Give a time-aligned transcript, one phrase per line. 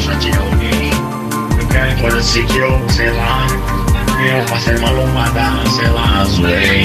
[0.00, 0.90] só que alguém.
[2.16, 3.46] Assim que eu, sei lá,
[4.24, 6.84] eu passei uma lombada, sei lá, zoei.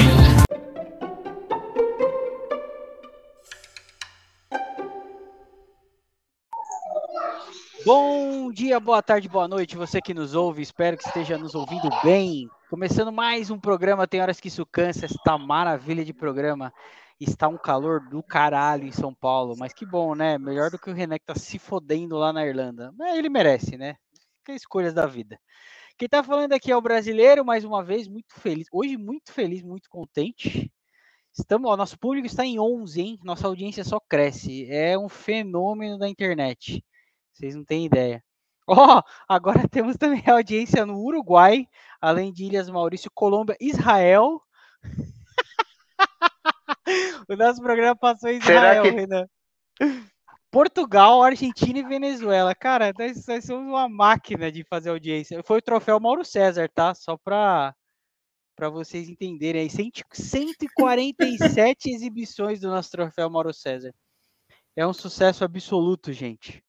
[7.86, 11.90] Bom dia, boa tarde, boa noite, você que nos ouve, espero que esteja nos ouvindo
[12.04, 12.50] bem.
[12.70, 16.74] Começando mais um programa, tem horas que isso cansa, esta maravilha de programa.
[17.20, 20.38] Está um calor do caralho em São Paulo, mas que bom, né?
[20.38, 22.92] Melhor do que o René que tá se fodendo lá na Irlanda.
[22.98, 23.96] Mas ele merece, né?
[24.44, 25.40] Que escolhas da vida.
[25.98, 28.68] Quem tá falando aqui é o brasileiro, mais uma vez, muito feliz.
[28.72, 30.70] Hoje, muito feliz, muito contente.
[31.38, 33.20] Estamos, ó, nosso público está em 11, hein?
[33.24, 34.70] Nossa audiência só cresce.
[34.70, 36.84] É um fenômeno da internet.
[37.34, 38.24] Vocês não têm ideia.
[38.68, 41.68] Ó, oh, agora temos também audiência no Uruguai,
[42.02, 44.42] além de Ilhas Maurício, Colômbia, Israel.
[47.30, 48.90] o nosso programa passou em Israel, que...
[48.90, 49.28] Renan.
[50.52, 52.56] Portugal, Argentina e Venezuela.
[52.56, 55.44] Cara, nós, nós somos uma máquina de fazer audiência.
[55.44, 56.94] Foi o troféu Mauro César, tá?
[56.94, 57.76] Só para
[58.56, 59.70] para vocês entenderem aí.
[59.70, 63.94] 147 exibições do nosso troféu Mauro César.
[64.78, 66.64] É um sucesso absoluto, gente.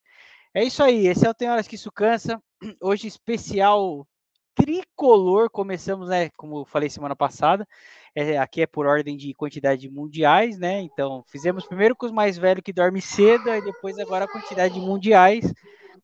[0.53, 2.41] É isso aí, esse é o Tem Horas que Isso Cansa.
[2.81, 4.05] Hoje especial
[4.57, 7.65] tricolor, começamos, né, como falei semana passada,
[8.15, 12.11] é, aqui é por ordem de quantidade de mundiais, né, então fizemos primeiro com os
[12.11, 15.53] mais velhos que dormem cedo, e depois agora a quantidade de mundiais,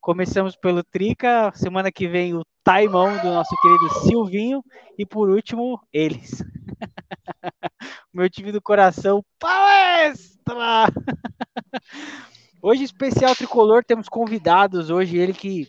[0.00, 4.62] começamos pelo Trica, semana que vem o Taimão do nosso querido Silvinho,
[4.96, 6.42] e por último, eles.
[8.14, 10.86] Meu time do coração, palestra!
[12.62, 14.88] Hoje, especial tricolor, temos convidados.
[14.88, 15.68] Hoje, ele que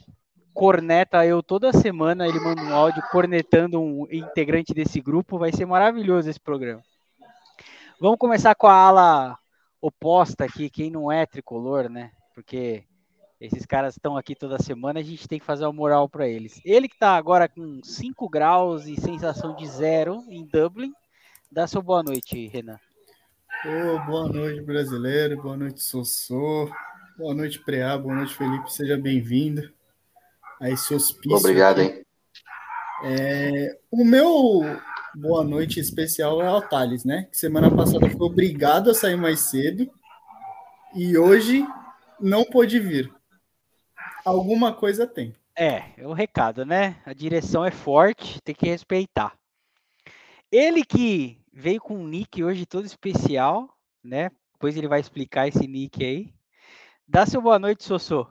[0.56, 5.38] corneta eu toda semana, ele manda um áudio cornetando um integrante desse grupo.
[5.38, 6.82] Vai ser maravilhoso esse programa.
[8.00, 9.38] Vamos começar com a ala
[9.82, 12.12] oposta aqui, quem não é tricolor, né?
[12.34, 12.86] Porque
[13.40, 16.62] esses caras estão aqui toda semana, a gente tem que fazer uma moral para eles.
[16.64, 20.94] Ele que está agora com 5 graus e sensação de zero em Dublin.
[21.52, 22.80] Dá sua boa noite, Renan.
[23.66, 25.42] Oh, boa noite, brasileiro.
[25.42, 26.70] Boa noite, Sossô.
[27.18, 27.98] Boa noite, Preá.
[27.98, 28.72] Boa noite, Felipe.
[28.72, 29.75] Seja bem-vindo
[30.62, 31.38] a esse hospício.
[31.38, 32.04] Obrigado, hein?
[33.04, 34.62] É, o meu
[35.16, 37.28] boa noite especial é ao Thales, né?
[37.32, 39.90] Que semana passada foi obrigado a sair mais cedo
[40.94, 41.66] e hoje
[42.20, 43.14] não pôde vir.
[44.26, 45.36] Alguma coisa tem.
[45.58, 47.02] É, é o recado, né?
[47.06, 49.38] A direção é forte, tem que respeitar.
[50.52, 53.70] Ele que veio com um nick hoje todo especial,
[54.04, 54.30] né?
[54.54, 56.34] Depois ele vai explicar esse nick aí.
[57.08, 58.28] Dá seu boa noite, Sossô.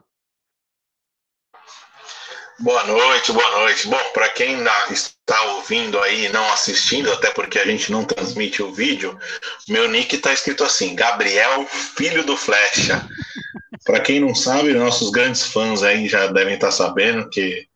[2.59, 3.87] Boa noite, boa noite.
[3.87, 8.63] Bom, para quem está ouvindo aí e não assistindo, até porque a gente não transmite
[8.63, 9.19] o vídeo,
[9.67, 13.05] meu nick está escrito assim: Gabriel, filho do Flecha.
[13.83, 17.67] Para quem não sabe, nossos grandes fãs aí já devem estar tá sabendo que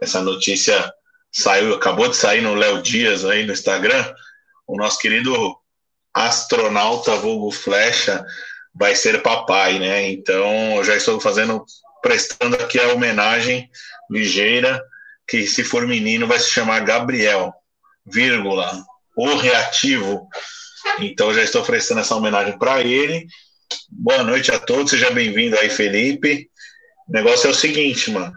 [0.00, 0.92] essa notícia
[1.30, 4.12] saiu, acabou de sair no Léo Dias aí no Instagram
[4.66, 5.34] o nosso querido
[6.14, 8.24] astronauta vulgo Flecha
[8.74, 10.10] vai ser papai, né?
[10.10, 11.64] Então, eu já estou fazendo,
[12.00, 13.68] prestando aqui a homenagem
[14.10, 14.82] ligeira,
[15.26, 17.52] que se for menino vai se chamar Gabriel,
[18.04, 18.84] vírgula,
[19.16, 20.28] o reativo.
[20.98, 23.26] Então, já estou prestando essa homenagem para ele.
[23.90, 26.50] Boa noite a todos, seja bem-vindo aí, Felipe.
[27.08, 28.32] O negócio é o seguinte, mano.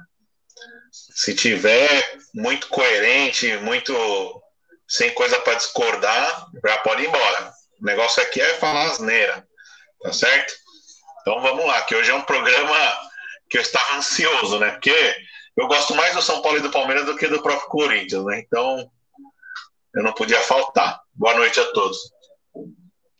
[0.92, 3.94] Se tiver muito coerente, muito
[4.88, 7.52] sem coisa para discordar, já pode ir embora.
[7.82, 9.46] O negócio aqui é falar asneira,
[10.02, 10.53] tá certo?
[11.22, 12.76] Então vamos lá, que hoje é um programa
[13.50, 14.72] que eu estava ansioso, né?
[14.72, 15.16] Porque
[15.58, 18.40] eu gosto mais do São Paulo e do Palmeiras do que do próprio Corinthians, né?
[18.46, 18.90] Então
[19.96, 21.02] eu não podia faltar.
[21.14, 21.98] Boa noite a todos.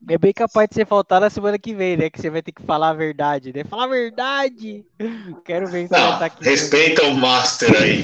[0.07, 2.09] É bem capaz de você faltar na semana que vem, né?
[2.09, 3.63] Que você vai ter que falar a verdade, né?
[3.63, 4.85] Falar a verdade!
[5.44, 6.44] Quero ver se não, vai tá aqui.
[6.44, 8.03] Respeita o Master aí.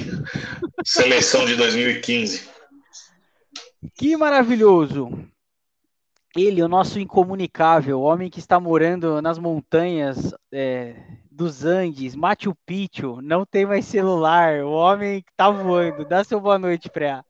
[0.84, 2.50] Seleção de 2015.
[3.96, 5.12] Que maravilhoso!
[6.36, 10.96] Ele, o nosso incomunicável, o homem que está morando nas montanhas é,
[11.32, 16.04] dos Andes, Machu Picchu, não tem mais celular, o homem que está voando.
[16.04, 17.24] Dá seu boa noite, Preá.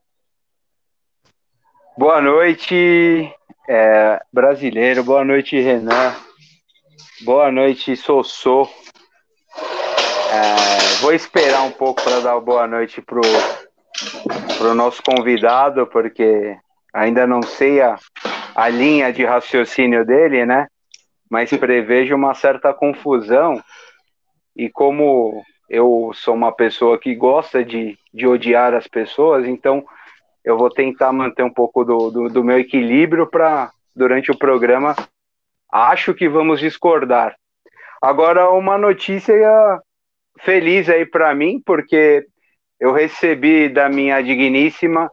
[1.95, 3.31] Boa noite,
[3.69, 5.03] é, brasileiro.
[5.03, 6.15] Boa noite, Renan.
[7.21, 8.67] Boa noite, Sossô.
[10.33, 13.21] É, vou esperar um pouco para dar boa noite pro
[14.57, 16.57] para o nosso convidado, porque
[16.93, 17.97] ainda não sei a,
[18.55, 20.67] a linha de raciocínio dele, né?
[21.29, 23.61] Mas prevejo uma certa confusão.
[24.55, 29.85] E como eu sou uma pessoa que gosta de, de odiar as pessoas, então
[30.43, 34.95] eu vou tentar manter um pouco do, do, do meu equilíbrio para, durante o programa,
[35.71, 37.35] acho que vamos discordar.
[38.01, 39.79] Agora, uma notícia
[40.39, 42.25] feliz aí para mim, porque
[42.79, 45.09] eu recebi da minha digníssima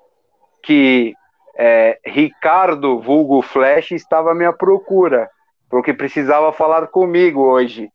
[0.62, 1.12] que
[1.56, 5.28] é, Ricardo Vulgo Flash estava à minha procura,
[5.68, 7.90] porque precisava falar comigo hoje.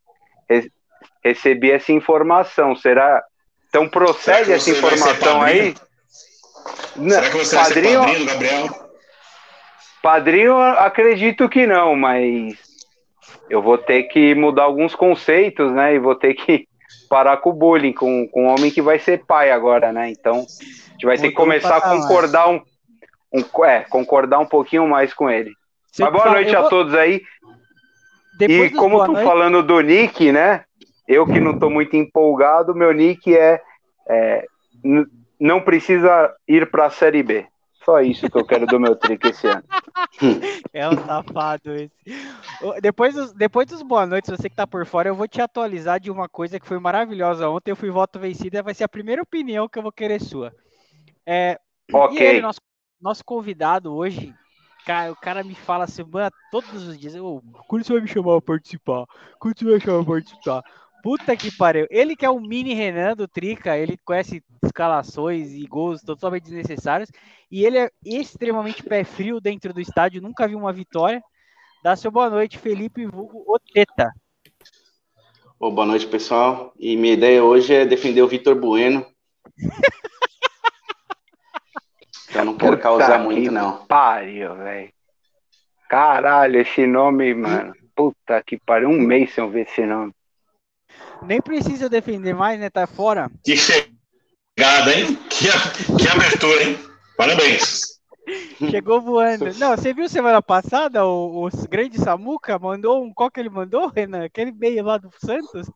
[1.24, 2.76] Re recebi essa informação.
[2.76, 3.22] Será?
[3.68, 5.74] Então procede essa informação aí?
[7.08, 8.84] Será que você padrinho, vai ser padrinho, Gabriel?
[10.02, 12.56] Padrinho, acredito que não, mas
[13.48, 15.94] eu vou ter que mudar alguns conceitos, né?
[15.94, 16.68] E vou ter que
[17.08, 20.10] parar com o bullying, com, com um homem que vai ser pai agora, né?
[20.10, 22.60] Então, a gente vai ter que começar a concordar um,
[23.32, 25.52] um, é, concordar um pouquinho mais com ele.
[25.98, 26.70] Mas boa noite a vou...
[26.70, 27.22] todos aí.
[28.38, 29.24] Depois e como tu noite...
[29.24, 30.64] falando do nick, né?
[31.06, 33.60] Eu que não tô muito empolgado, meu nick é,
[34.08, 34.46] é
[35.38, 37.46] não precisa ir para a Série B.
[37.84, 39.64] Só isso que eu quero do meu trick esse ano.
[40.72, 41.92] É um safado esse.
[42.80, 46.00] Depois dos, depois dos boa noites, você que tá por fora, eu vou te atualizar
[46.00, 47.70] de uma coisa que foi maravilhosa ontem.
[47.70, 50.52] Eu fui voto vencida, vai ser a primeira opinião que eu vou querer sua.
[51.24, 51.58] É,
[51.92, 52.20] ok.
[52.20, 52.60] Ele, nosso,
[53.00, 54.34] nosso convidado hoje,
[54.84, 58.40] cara, o cara me fala semana todos os dias, oh, quando você vai me chamar
[58.40, 59.04] pra participar?
[59.38, 60.62] Quando você vai me chamar pra participar?
[61.04, 61.86] Puta que pariu.
[61.90, 67.10] Ele que é o mini Renan do Trica, ele conhece escalações e gols totalmente desnecessários.
[67.50, 71.22] E ele é extremamente pé frio dentro do estádio, nunca viu uma vitória.
[71.82, 74.10] Dá seu boa noite, Felipe Vulgo Oteta.
[75.60, 76.72] Oh, boa noite, pessoal.
[76.78, 79.04] E minha ideia hoje é defender o Vitor Bueno.
[82.30, 83.84] então não quero Puta causar muito, não.
[83.84, 84.90] Pariu, velho.
[85.86, 87.74] Caralho, esse nome, mano.
[87.94, 88.88] Puta que pariu.
[88.88, 90.14] Um mês sem eu ver esse nome.
[91.22, 92.70] Nem precisa defender mais, né?
[92.70, 93.30] Tá fora.
[93.44, 95.18] Que chegada, hein?
[95.28, 95.46] Que,
[95.96, 96.78] que abertura, hein?
[97.16, 97.94] Parabéns.
[98.70, 99.52] Chegou voando.
[99.58, 103.12] Não, você viu semana passada o, o grande Samuca mandou um.
[103.12, 104.24] Qual que ele mandou, Renan?
[104.24, 105.66] Aquele meio lá do Santos?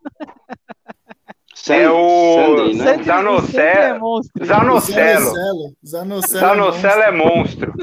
[1.69, 3.03] é o né?
[3.03, 4.23] Zanocelo.
[4.41, 5.33] É Zanocelo.
[5.85, 6.41] Zanocelo.
[6.41, 7.75] Zanocelo é monstro.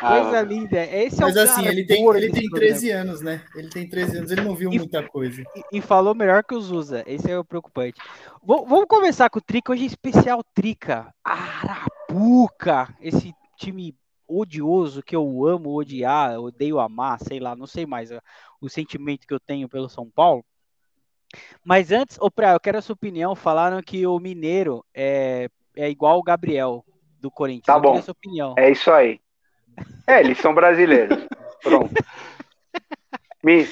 [0.00, 0.82] Coisa ah, linda.
[0.82, 3.00] Esse Mas é assim, ele tem, ele tem 13 programa.
[3.02, 3.42] anos, né?
[3.54, 5.42] Ele tem 13 anos, ele não viu e, muita coisa.
[5.54, 7.04] E, e, falou melhor que os usa.
[7.06, 8.00] Esse é o preocupante.
[8.42, 9.72] V vamos começar com o Trica.
[9.72, 11.12] Hoje é especial Trica.
[11.22, 12.94] Arapuca.
[12.98, 13.94] Esse time
[14.26, 18.10] odioso que eu amo odiar, odeio amar, sei lá, não sei mais
[18.60, 20.42] o sentimento que eu tenho pelo São Paulo.
[21.62, 23.34] Mas antes, Oprah, eu quero a sua opinião.
[23.34, 26.84] Falaram que o Mineiro é, é igual o Gabriel
[27.20, 27.66] do Corinthians.
[27.66, 28.02] Tá bom.
[28.56, 29.20] É isso aí.
[30.06, 31.26] É, eles são brasileiros.
[31.62, 31.92] Pronto.
[33.42, 33.68] Mi...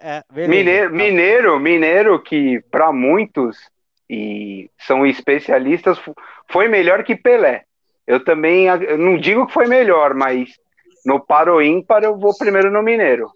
[0.00, 3.58] É, mineiro, mineiro, mineiro, que para muitos
[4.08, 5.98] e são especialistas,
[6.50, 7.64] foi melhor que Pelé.
[8.06, 10.50] Eu também eu não digo que foi melhor, mas
[11.04, 13.30] no paro ímpar eu vou primeiro no Mineiro.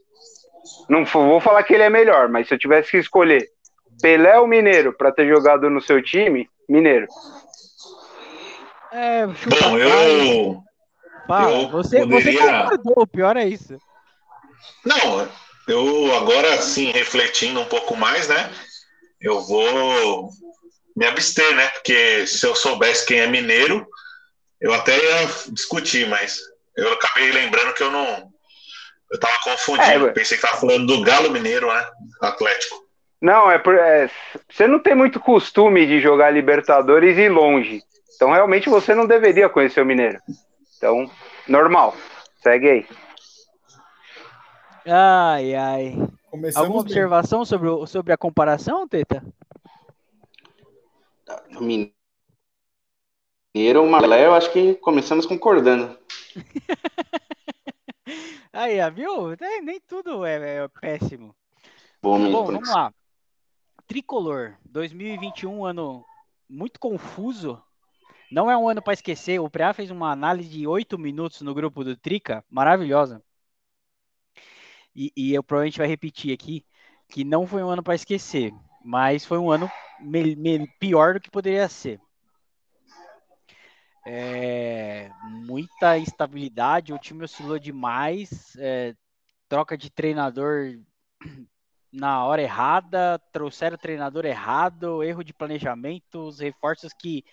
[0.88, 3.48] Não vou falar que ele é melhor, mas se eu tivesse que escolher
[4.00, 7.06] Pelé ou Mineiro para ter jogado no seu time, Mineiro.
[8.92, 10.62] É, Bom, eu,
[11.70, 12.32] Você, poderia...
[12.32, 13.78] você concordou, pior é isso.
[14.84, 15.28] Não,
[15.68, 18.50] eu agora sim, refletindo um pouco mais, né?
[19.20, 20.30] Eu vou
[20.96, 21.68] me abster, né?
[21.68, 23.86] Porque se eu soubesse quem é mineiro,
[24.60, 26.40] eu até ia discutir, mas
[26.76, 28.30] eu acabei lembrando que eu não.
[29.10, 30.08] Eu tava confundindo.
[30.08, 31.86] É, Pensei que tava falando do Galo Mineiro, né?
[32.22, 32.88] Atlético.
[33.20, 34.08] Não, é, por, é
[34.48, 37.82] você não tem muito costume de jogar Libertadores e longe.
[38.14, 40.18] Então realmente você não deveria conhecer o Mineiro.
[40.78, 41.10] Então,
[41.48, 41.94] normal.
[42.40, 42.86] Segue aí.
[44.86, 45.96] Ai, ai.
[46.30, 46.92] Começamos Alguma bem.
[46.92, 49.24] observação sobre, o, sobre a comparação, Teta?
[51.60, 51.92] Mineiro,
[53.86, 55.98] Malé, eu acho que começamos concordando.
[58.52, 59.36] aí, viu?
[59.64, 61.34] Nem tudo é, é péssimo.
[62.00, 62.94] Bom, Bom vamos lá.
[63.88, 66.04] Tricolor, 2021, ano
[66.48, 67.60] muito confuso
[68.30, 69.40] não é um ano para esquecer.
[69.40, 73.22] O Preá fez uma análise de oito minutos no grupo do Trica, maravilhosa.
[74.94, 76.64] E, e, eu provavelmente vai repetir aqui
[77.08, 78.52] que não foi um ano para esquecer,
[78.84, 79.70] mas foi um ano
[80.00, 82.00] me, me, pior do que poderia ser.
[84.06, 88.94] É, muita instabilidade, o time oscilou demais, é,
[89.48, 90.78] troca de treinador
[91.92, 97.24] na hora errada, trouxeram o treinador errado, erro de planejamento, os reforços que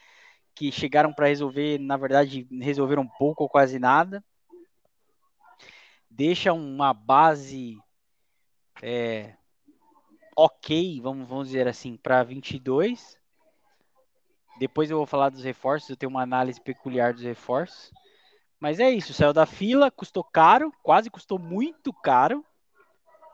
[0.55, 4.23] que chegaram para resolver, na verdade, resolveram pouco ou quase nada.
[6.09, 7.77] Deixa uma base
[8.81, 9.35] é,
[10.35, 13.17] ok, vamos, vamos dizer assim, para 22.
[14.59, 17.91] Depois eu vou falar dos reforços, eu tenho uma análise peculiar dos reforços.
[18.59, 22.43] Mas é isso, saiu da fila, custou caro, quase custou muito caro.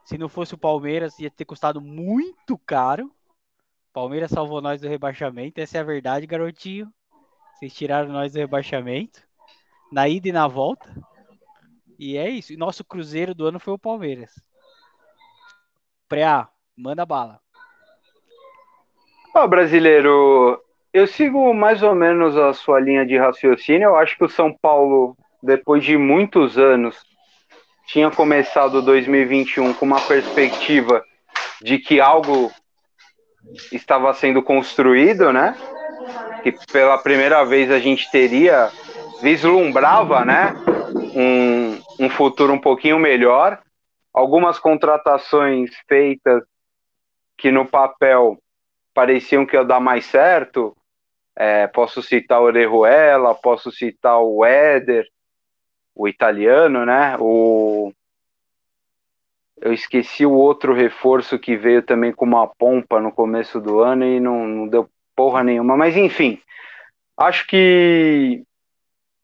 [0.04, 3.14] Se não fosse o Palmeiras, ia ter custado muito caro.
[3.94, 6.92] Palmeiras salvou nós do rebaixamento, essa é a verdade, garotinho.
[7.62, 9.22] Vocês tiraram nós do rebaixamento,
[9.92, 10.90] na ida e na volta.
[12.00, 12.52] E é isso.
[12.52, 14.32] E nosso cruzeiro do ano foi o Palmeiras.
[16.10, 17.40] Preá, manda bala.
[19.36, 20.60] Ó, brasileiro,
[20.92, 23.90] eu sigo mais ou menos a sua linha de raciocínio.
[23.90, 26.98] Eu acho que o São Paulo, depois de muitos anos,
[27.86, 31.06] tinha começado 2021 com uma perspectiva
[31.62, 32.52] de que algo
[33.72, 35.56] estava sendo construído, né?
[36.44, 38.70] Que pela primeira vez a gente teria
[39.22, 40.54] vislumbrava, né?
[41.16, 43.62] Um, um futuro um pouquinho melhor.
[44.14, 46.44] Algumas contratações feitas
[47.38, 48.38] que no papel
[48.94, 50.76] pareciam que ia dar mais certo.
[51.36, 55.08] É, posso citar o Orejuela, posso citar o Éder,
[55.96, 57.16] o italiano, né?
[57.20, 57.94] O
[59.62, 64.04] eu esqueci o outro reforço que veio também com uma pompa no começo do ano
[64.04, 65.78] e não, não deu porra nenhuma.
[65.78, 66.40] Mas enfim,
[67.18, 68.44] acho que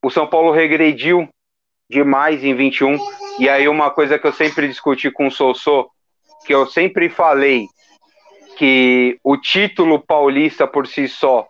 [0.04, 1.28] o São Paulo regrediu
[1.90, 2.98] demais em 21.
[3.40, 5.90] E aí uma coisa que eu sempre discuti com o Sossô,
[6.46, 7.66] que eu sempre falei
[8.58, 11.48] que o título paulista por si só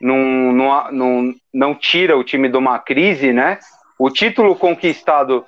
[0.00, 0.16] não,
[0.52, 3.58] não, não, não tira o time de uma crise, né?
[3.98, 5.44] O título conquistado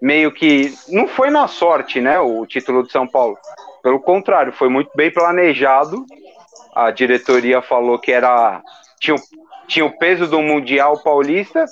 [0.00, 2.18] meio que não foi na sorte, né?
[2.18, 3.36] O título de São Paulo.
[3.82, 6.04] Pelo contrário, foi muito bem planejado.
[6.74, 8.62] A diretoria falou que era
[9.00, 9.16] tinha,
[9.66, 11.64] tinha o peso do Mundial Paulista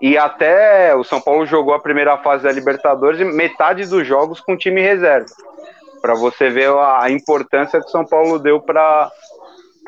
[0.00, 4.40] e até o São Paulo jogou a primeira fase da Libertadores e metade dos jogos
[4.40, 5.26] com time reserva.
[6.02, 9.10] Para você ver a, importância que o São Paulo deu para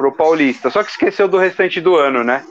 [0.01, 0.71] o Paulista.
[0.71, 2.43] Só que esqueceu do restante do ano, né?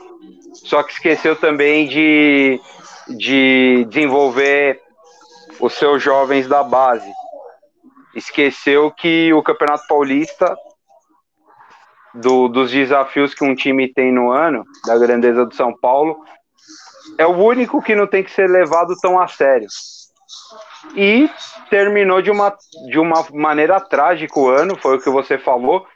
[0.52, 2.60] Só que esqueceu também de,
[3.08, 4.80] de desenvolver
[5.58, 7.10] os seus jovens da base.
[8.14, 10.56] Esqueceu que o Campeonato Paulista,
[12.16, 16.16] do, dos desafios que um time tem no ano, da grandeza do São Paulo,
[17.18, 19.68] é o único que não tem que ser levado tão a sério.
[20.94, 21.28] E
[21.70, 22.54] terminou de uma,
[22.88, 25.86] de uma maneira trágica o ano, foi o que você falou.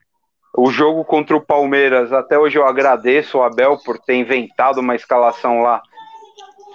[0.57, 4.97] O jogo contra o Palmeiras, até hoje eu agradeço o Abel por ter inventado uma
[4.97, 5.81] escalação lá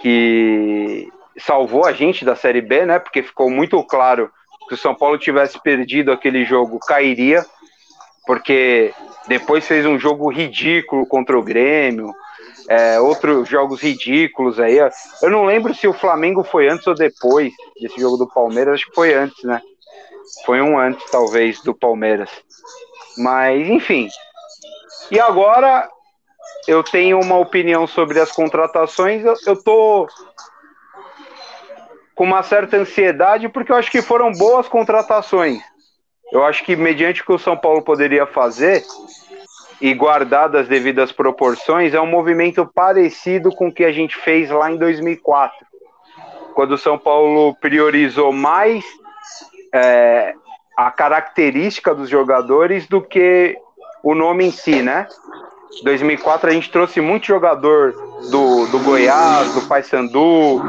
[0.00, 2.98] que salvou a gente da Série B, né?
[2.98, 4.30] Porque ficou muito claro
[4.68, 7.44] que o São Paulo tivesse perdido aquele jogo, cairia,
[8.26, 8.92] porque
[9.28, 12.12] depois fez um jogo ridículo contra o Grêmio,
[12.68, 14.78] é, outros jogos ridículos aí.
[15.22, 18.86] Eu não lembro se o Flamengo foi antes ou depois desse jogo do Palmeiras, acho
[18.86, 19.60] que foi antes, né?
[20.44, 22.30] Foi um antes, talvez, do Palmeiras.
[23.16, 24.08] Mas, enfim.
[25.10, 25.88] E agora
[26.66, 29.24] eu tenho uma opinião sobre as contratações.
[29.24, 30.08] Eu, eu tô
[32.14, 35.62] com uma certa ansiedade, porque eu acho que foram boas contratações.
[36.32, 38.84] Eu acho que, mediante o que o São Paulo poderia fazer,
[39.80, 44.50] e guardado as devidas proporções, é um movimento parecido com o que a gente fez
[44.50, 45.66] lá em 2004,
[46.54, 48.84] quando o São Paulo priorizou mais
[49.72, 50.34] é,
[50.76, 53.56] a característica dos jogadores do que
[54.02, 55.06] o nome em si, né?
[55.82, 57.92] 2004 a gente trouxe muito jogador
[58.30, 60.62] do, do Goiás, do Paysandu,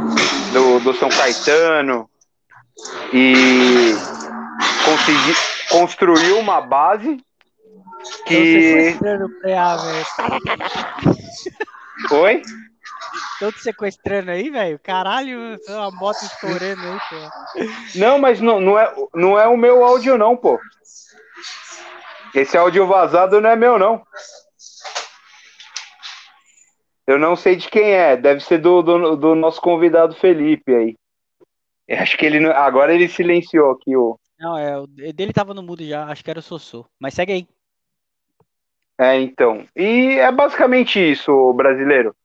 [0.52, 2.10] do, do São Caetano
[3.14, 3.94] e
[4.86, 5.36] consegui,
[5.70, 7.18] construiu uma base
[8.26, 8.98] que.
[12.12, 12.42] Oi?
[13.40, 14.80] Tô te sequestrando aí, velho?
[14.80, 17.16] Caralho, uma moto estourando aí, pô.
[17.96, 20.60] Não, mas não, não, é, não é o meu áudio, não, pô.
[22.34, 24.04] Esse áudio vazado não é meu, não.
[27.06, 30.96] Eu não sei de quem é, deve ser do, do, do nosso convidado Felipe aí.
[31.88, 34.20] Eu acho que ele agora ele silenciou aqui o.
[34.40, 36.86] Não, é, o dele tava no mudo já, acho que era o Sossô.
[37.00, 37.48] Mas segue aí.
[39.00, 39.66] É, então.
[39.76, 42.16] E é basicamente isso, brasileiro.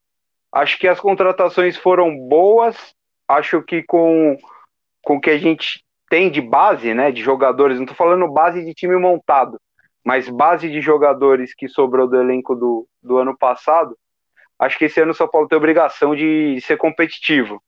[0.51, 2.95] Acho que as contratações foram boas.
[3.29, 4.37] Acho que com
[5.03, 8.65] com o que a gente tem de base, né, de jogadores, não tô falando base
[8.65, 9.61] de time montado,
[10.05, 13.97] mas base de jogadores que sobrou do elenco do, do ano passado,
[14.59, 17.63] acho que esse ano o São Paulo tem obrigação de ser competitivo.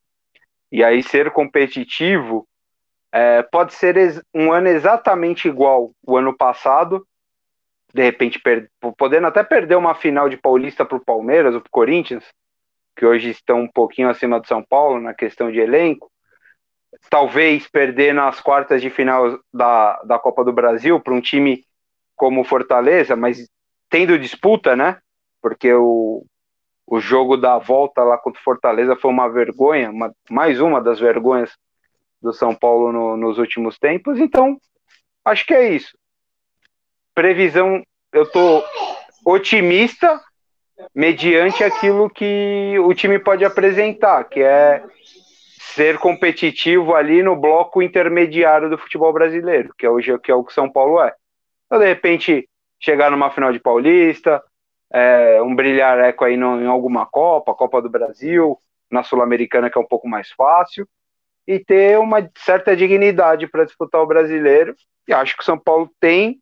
[0.70, 2.46] E aí, ser competitivo
[3.14, 7.06] é, pode ser um ano exatamente igual o ano passado,
[7.94, 8.42] de repente,
[8.98, 12.24] podendo até perder uma final de Paulista para o Palmeiras ou para o Corinthians,
[12.96, 16.10] que hoje estão um pouquinho acima do São Paulo na questão de elenco.
[17.08, 21.64] Talvez perder nas quartas de final da, da Copa do Brasil para um time
[22.16, 23.48] como Fortaleza, mas
[23.88, 24.98] tendo disputa, né?
[25.40, 26.26] Porque o,
[26.84, 30.98] o jogo da volta lá contra o Fortaleza foi uma vergonha, uma, mais uma das
[30.98, 31.56] vergonhas
[32.24, 34.18] do São Paulo no, nos últimos tempos.
[34.18, 34.58] Então,
[35.24, 35.96] acho que é isso.
[37.14, 38.64] Previsão eu tô
[39.26, 40.20] otimista
[40.94, 44.82] mediante aquilo que o time pode apresentar, que é
[45.58, 50.44] ser competitivo ali no bloco intermediário do futebol brasileiro, que é o que é o
[50.44, 51.14] que São Paulo é.
[51.66, 52.48] Então, de repente,
[52.80, 54.42] chegar numa final de Paulista,
[54.92, 58.56] é, um brilhar eco aí no, em alguma Copa, Copa do Brasil,
[58.90, 60.88] na Sul-Americana, que é um pouco mais fácil,
[61.46, 64.74] e ter uma certa dignidade para disputar o brasileiro.
[65.06, 66.40] E acho que o São Paulo tem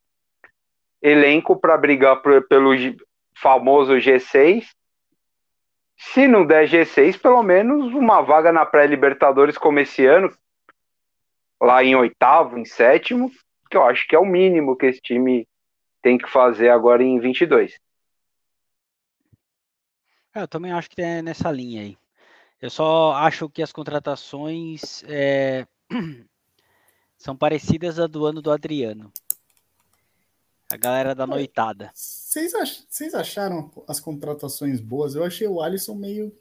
[1.01, 2.71] elenco para brigar por, pelo
[3.35, 4.67] famoso G6.
[5.97, 10.33] Se não der G6, pelo menos uma vaga na pré-Libertadores como esse ano,
[11.61, 13.31] lá em oitavo, em sétimo,
[13.71, 15.47] que eu acho que é o mínimo que esse time
[16.01, 17.79] tem que fazer agora em 22.
[20.35, 22.02] É, eu também acho que é nessa linha aí.
[22.63, 25.67] Eu só acho que as contratações é,
[27.19, 29.13] são parecidas à do ano do Adriano.
[30.73, 31.91] A galera da noitada.
[31.93, 35.17] Vocês, ach, acharam as contratações boas?
[35.17, 36.33] Eu achei o Alisson meio.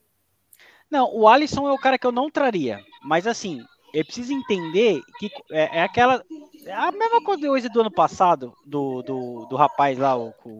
[0.91, 2.79] Não, o Alisson é o cara que eu não traria.
[3.03, 6.23] Mas assim, eu preciso entender que é, é aquela.
[6.63, 10.59] É a mesma coisa do ano passado, do, do, do rapaz lá, o, o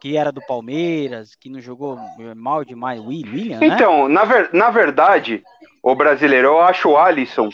[0.00, 1.98] que era do Palmeiras, que não jogou
[2.34, 3.66] mal demais, William, né?
[3.66, 5.42] Então, na, ver, na verdade,
[5.82, 7.48] o brasileiro, eu acho o Alisson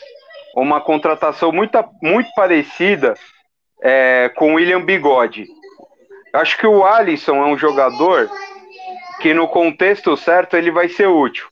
[0.55, 3.15] uma contratação muito, muito parecida
[3.83, 5.47] é, com o William Bigode.
[6.33, 8.31] Acho que o Alisson é um jogador
[9.21, 11.47] que no contexto certo ele vai ser útil.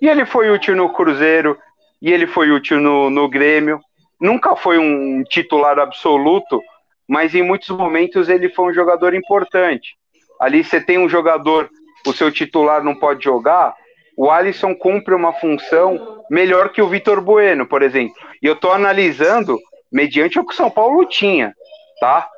[0.00, 1.56] E ele foi útil no Cruzeiro,
[2.00, 3.80] e ele foi útil no, no Grêmio.
[4.20, 6.60] Nunca foi um titular absoluto,
[7.08, 9.96] mas em muitos momentos ele foi um jogador importante.
[10.42, 11.70] Ali você tem um jogador,
[12.04, 13.76] o seu titular não pode jogar,
[14.16, 18.16] o Alisson cumpre uma função melhor que o Vitor Bueno, por exemplo.
[18.42, 19.56] E eu estou analisando
[19.90, 21.54] mediante o que o São Paulo tinha,
[22.00, 22.28] tá?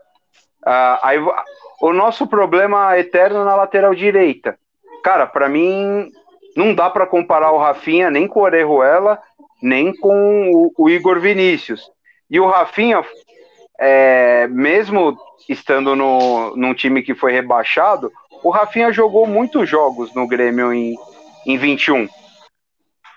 [0.66, 1.18] Ah, aí,
[1.80, 4.58] o nosso problema eterno na lateral direita.
[5.02, 6.12] Cara, para mim
[6.54, 9.18] não dá para comparar o Rafinha nem com o Orejuela,
[9.62, 11.90] nem com o, o Igor Vinícius.
[12.30, 13.02] E o Rafinha,
[13.78, 15.16] é, mesmo
[15.48, 20.96] estando no, num time que foi rebaixado, o Rafinha jogou muitos jogos no Grêmio em,
[21.46, 22.08] em 21.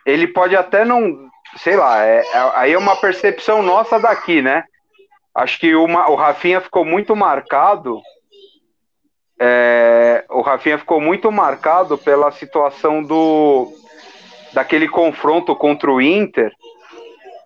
[0.06, 4.63] Ele pode até não, sei lá, é, é, aí é uma percepção nossa daqui, né?
[5.36, 8.02] Acho que uma, o Rafinha ficou muito marcado.
[9.39, 13.72] É, o Rafinha ficou muito marcado pela situação do
[14.54, 16.52] daquele confronto contra o Inter,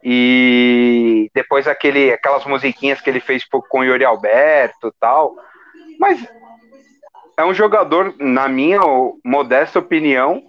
[0.04, 5.36] e depois aquele, aquelas musiquinhas que ele fez com o Yuri Alberto tal.
[6.00, 6.28] Mas
[7.38, 8.80] é um jogador, na minha
[9.24, 10.44] modesta opinião,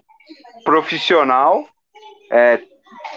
[0.63, 1.67] profissional,
[2.31, 2.59] é,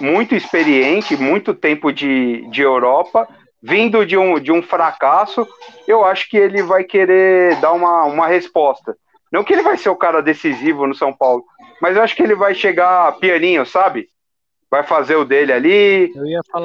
[0.01, 3.29] muito experiente, muito tempo de, de Europa,
[3.63, 5.47] vindo de um, de um fracasso,
[5.89, 8.97] eu acho que ele vai querer dar uma, uma resposta.
[9.33, 11.45] Não que ele vai ser o cara decisivo no São Paulo,
[11.81, 14.09] mas eu acho que ele vai chegar pianinho, sabe?
[14.71, 16.13] Vai fazer o dele ali,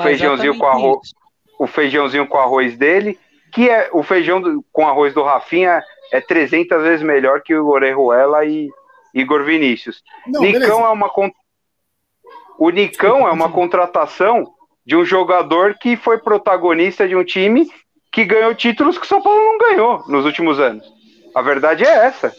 [0.02, 1.14] feijãozinho com arroz,
[1.60, 3.20] o feijãozinho com arroz dele,
[3.52, 7.68] que é o feijão do, com arroz do Rafinha é 300 vezes melhor que o
[7.68, 8.70] Orejuela e
[9.14, 10.02] Igor Vinícius.
[10.28, 10.74] Não, Nicão beleza.
[10.74, 11.10] é uma
[12.58, 14.54] o Nicão é uma contratação
[14.86, 17.68] de um jogador que foi protagonista de um time
[18.12, 20.86] que ganhou títulos que o São Paulo não ganhou nos últimos anos.
[21.34, 22.34] A verdade é essa.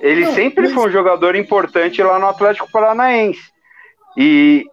[0.00, 0.72] Ele não, sempre mas...
[0.72, 3.50] foi um jogador importante lá no Atlético Paranaense.
[4.16, 4.64] E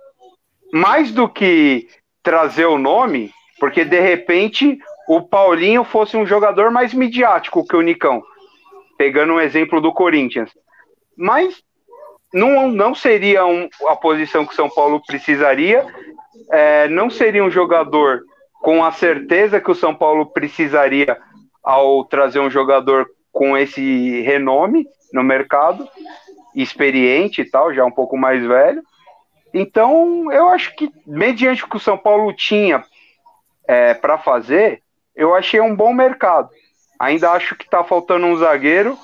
[0.73, 1.87] mais do que
[2.21, 7.81] trazer o nome, porque de repente o Paulinho fosse um jogador mais midiático que o
[7.81, 8.21] Nicão,
[8.97, 10.51] pegando um exemplo do Corinthians.
[11.17, 11.63] Mas
[12.33, 15.85] não, não seria um, a posição que São Paulo precisaria,
[16.51, 18.21] é, não seria um jogador
[18.61, 21.17] com a certeza que o São Paulo precisaria
[21.63, 25.87] ao trazer um jogador com esse renome no mercado,
[26.55, 28.81] experiente e tal, já um pouco mais velho.
[29.53, 32.83] Então, eu acho que, mediante o que o São Paulo tinha
[33.67, 34.81] é, para fazer,
[35.15, 36.49] eu achei um bom mercado.
[36.99, 38.97] Ainda acho que está faltando um zagueiro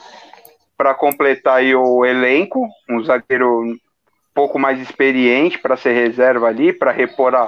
[0.78, 3.78] para completar o elenco, um zagueiro um
[4.34, 7.46] pouco mais experiente para ser reserva ali, para repor a,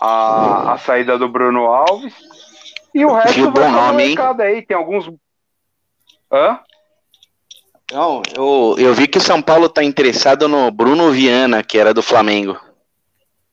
[0.00, 2.14] a, a, saída do Bruno Alves.
[2.94, 4.62] E o resto vai ser mercado aí.
[4.62, 5.10] Tem alguns.
[6.32, 6.60] Hã?
[7.92, 11.94] Não, eu, eu vi que o São Paulo tá interessado no Bruno Viana, que era
[11.94, 12.58] do Flamengo.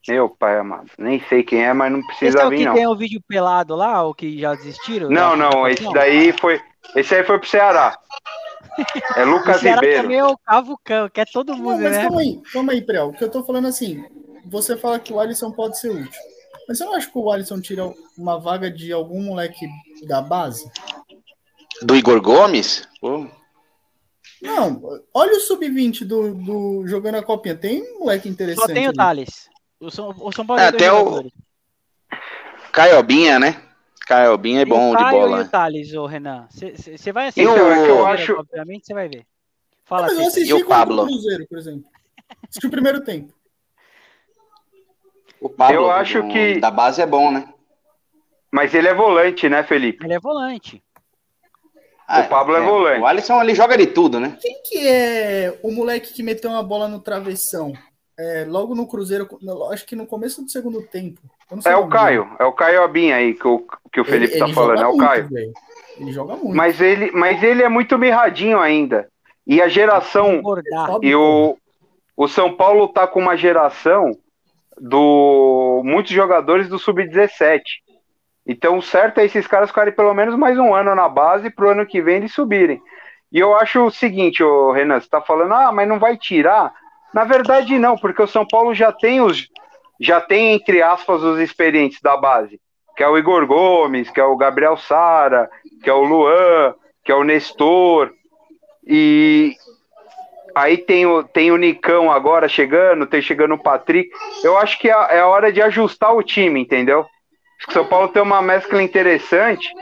[0.08, 2.65] Meu pai amado, nem sei quem é, mas não precisa esse é vir, o que
[2.65, 2.74] não.
[2.76, 5.10] tem o vídeo pelado lá, ou que já desistiram?
[5.10, 6.62] Não, não, esse daí foi.
[6.95, 7.98] Esse aí foi pro Ceará.
[9.15, 10.04] É Lucas o Ribeiro.
[10.04, 12.04] também é o Cavucão, que é todo mundo, não, mas né?
[12.04, 13.08] Calma aí, calma aí, Prel.
[13.08, 14.04] O que eu tô falando assim,
[14.45, 16.21] você fala que o Alisson pode ser útil.
[16.67, 19.67] Mas você não acha que o Alisson tira uma vaga de algum moleque
[20.08, 20.69] da base?
[21.82, 22.88] Do Igor Gomes?
[23.02, 23.28] Pô,
[24.45, 27.55] Não, olha o sub-20 do, do jogando a copinha.
[27.55, 28.67] Tem um moleque interessante.
[28.67, 28.93] Só tem o.
[28.93, 29.49] Thales.
[29.79, 31.29] O São, o São Paulo É, até o-.
[32.71, 33.62] Caiobinha, né?
[34.08, 35.39] Caiobinha é bom de bola.
[35.39, 36.47] E o Thales, ô Renan.
[36.51, 37.47] Você vai assistir.
[37.49, 37.65] O que eu
[37.97, 39.25] Palmeiras, acho- Obviamente, você vai ver.
[39.84, 41.03] Fala, mas eu assisti E o Pablo?
[41.03, 41.86] o Cruzeiro, por exemplo.
[42.47, 43.34] Assisti o primeiro tempo.
[45.39, 47.51] O Pablo Eu acho do- que- da base é bom, né?
[48.51, 50.03] Mas ele é volante, né, Felipe?
[50.05, 50.81] Ele é volante.
[52.07, 53.01] O Pablo é volante.
[53.01, 54.37] O Alisson ele joga de tudo, né?
[54.39, 57.73] Quem que é o moleque que meteu uma bola no travessão?
[58.17, 61.19] É, logo no Cruzeiro, no- acho que no começo do segundo tempo.
[61.65, 64.05] É o Caio, é o Caio Abinha aí que o, que o.
[64.05, 65.27] Felipe tá ele falando, é o muito, Caio.
[65.29, 65.53] velho.
[65.99, 66.55] Ele joga muito.
[66.55, 69.07] Mas ele, mas ele é muito mirradinho ainda.
[69.45, 70.41] E a geração,
[71.01, 71.57] e o,
[72.17, 74.11] o São Paulo tá com uma geração
[74.79, 77.61] do muitos jogadores do sub-17.
[78.47, 81.71] Então, o certo é esses caras ficarem pelo menos mais um ano na base pro
[81.71, 82.81] ano que vem eles subirem.
[83.31, 86.73] E eu acho o seguinte, ô Renan, você tá falando, ah, mas não vai tirar.
[87.13, 89.49] Na verdade, não, porque o São Paulo já tem os
[89.99, 92.60] já tem, entre aspas, os experientes da base,
[92.97, 95.49] que é o Igor Gomes, que é o Gabriel Sara,
[95.81, 98.12] que é o Luan, que é o Nestor.
[98.86, 99.53] E
[100.53, 104.10] aí tem o, tem o Nicão agora chegando, tem chegando o Patrick.
[104.43, 107.05] Eu acho que é, é hora de ajustar o time, entendeu?
[107.57, 109.73] Acho que o São Paulo tem uma mescla interessante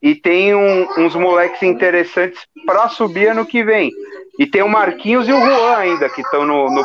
[0.00, 3.90] e tem um- uns moleques interessantes para subir ano que vem.
[4.38, 6.84] E tem o Marquinhos e o Juan ainda, que estão no, no,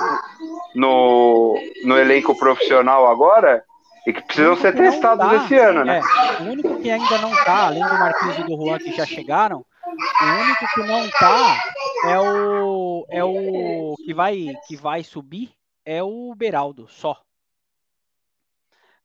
[0.76, 3.64] no, no elenco profissional agora
[4.06, 6.00] e que precisam ser testados tá, esse ano, né?
[6.00, 9.06] é, o único que ainda não tá, além do Marquinhos e do Juan que já
[9.06, 11.64] chegaram, o único que não tá
[12.06, 15.50] é o é o que vai que vai subir
[15.86, 17.18] é o Beraldo, só.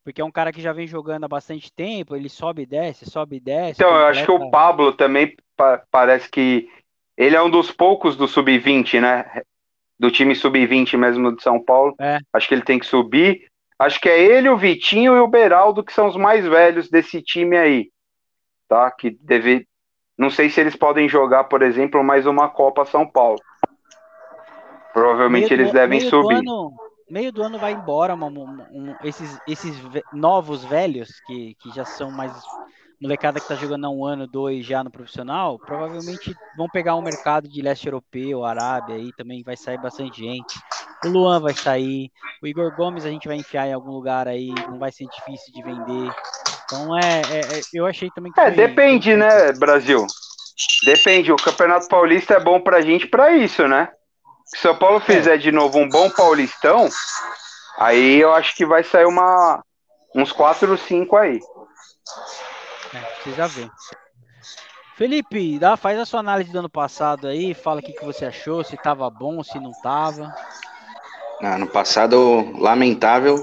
[0.05, 3.09] Porque é um cara que já vem jogando há bastante tempo, ele sobe e desce,
[3.09, 3.81] sobe e desce.
[3.83, 6.69] Então, eu acho que o completa- Pablo também pa- parece que
[7.17, 9.43] ele é um dos poucos do sub-20, né?
[9.99, 11.95] Do time sub-20 mesmo de São Paulo.
[12.01, 12.19] É.
[12.33, 13.47] Acho que ele tem que subir.
[13.79, 17.23] Acho que é ele, o Vitinho e o Beraldo que são os mais velhos desse
[17.23, 17.91] time aí.
[18.69, 18.91] Tá?
[18.91, 19.67] Que deve.
[20.19, 23.39] Não sei se eles podem jogar, por exemplo, mais uma Copa São Paulo.
[24.93, 26.37] Provavelmente Meio eles devem subir.
[26.39, 26.75] ano-
[27.13, 29.77] meio do ano vai embora uma- um- um- esses, esses
[30.11, 32.33] novos velhos, que, que já são mais
[32.99, 37.03] molecada que tá jogando há um ano, dois já no profissional, provavelmente vão pegar um
[37.03, 40.59] mercado de leste europeu, Arábia, aí também vai sair bastante gente.
[41.05, 44.55] O Luan vai sair, o Igor Gomes a gente vai enfiar em algum lugar aí,
[44.69, 46.11] não vai ser difícil de vender.
[46.65, 50.07] Então é, é- é- eu achei também que É, foi- depende, né, Brasil?
[50.85, 51.33] Depende.
[51.33, 53.89] O Campeonato Paulista é bom pra gente pra isso, né?
[54.55, 56.89] Se São Paulo fizer de novo um bom Paulistão,
[57.79, 59.63] aí eu acho que vai sair uma
[60.15, 61.41] uns 4 ou 5 aí.
[62.95, 63.71] É, precisa ver.
[64.97, 68.27] Felipe, dá, faz a sua análise do ano passado aí, fala o que, que você
[68.27, 70.35] achou, se tava bom, se não tava.
[71.41, 73.37] Ah, no passado, lamentável.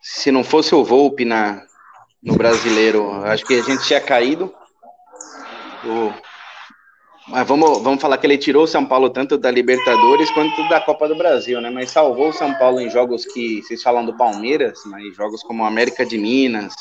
[0.00, 1.62] Se não fosse o Volpe na,
[2.22, 4.54] no brasileiro, acho que a gente tinha caído.
[5.84, 6.12] O-
[7.28, 10.80] Mas vamos, vamos falar que ele tirou o São Paulo tanto da Libertadores quanto da
[10.80, 11.70] Copa do Brasil, né?
[11.70, 15.64] Mas salvou o São Paulo em jogos que vocês falam do Palmeiras, mas jogos como
[15.64, 16.72] América de Minas,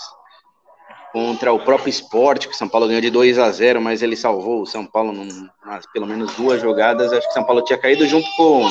[1.11, 4.15] contra o próprio esporte, que o São Paulo ganhou de 2 a 0 mas ele
[4.15, 7.11] salvou o São Paulo umas, pelo menos duas jogadas.
[7.11, 8.69] Acho que o São Paulo tinha caído junto com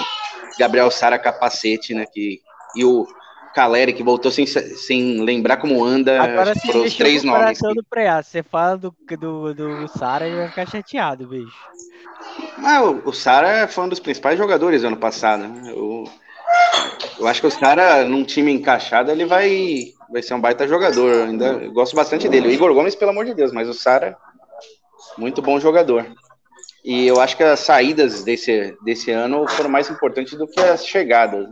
[0.58, 2.06] Gabriel Sara Capacete, né?
[2.06, 2.40] Que,
[2.76, 3.04] e o
[3.54, 6.20] Caleri, que voltou sem, sem lembrar como anda.
[6.20, 7.58] Agora foram os três o nomes.
[7.58, 8.20] do Preá.
[8.20, 11.56] Você fala do, do, do Sara e vai ficar chateado, bicho.
[12.62, 15.46] Ah, o, o Sara foi um dos principais jogadores do ano passado.
[15.46, 15.70] né?
[15.70, 16.04] Eu,
[17.20, 21.12] eu acho que o Sara, num time encaixado, ele vai, vai ser um baita jogador.
[21.12, 22.48] Eu ainda eu gosto bastante dele.
[22.48, 24.16] O Igor Gomes, pelo amor de Deus, mas o Sara,
[25.16, 26.04] muito bom jogador.
[26.84, 30.84] E eu acho que as saídas desse, desse ano foram mais importantes do que as
[30.84, 31.46] chegadas.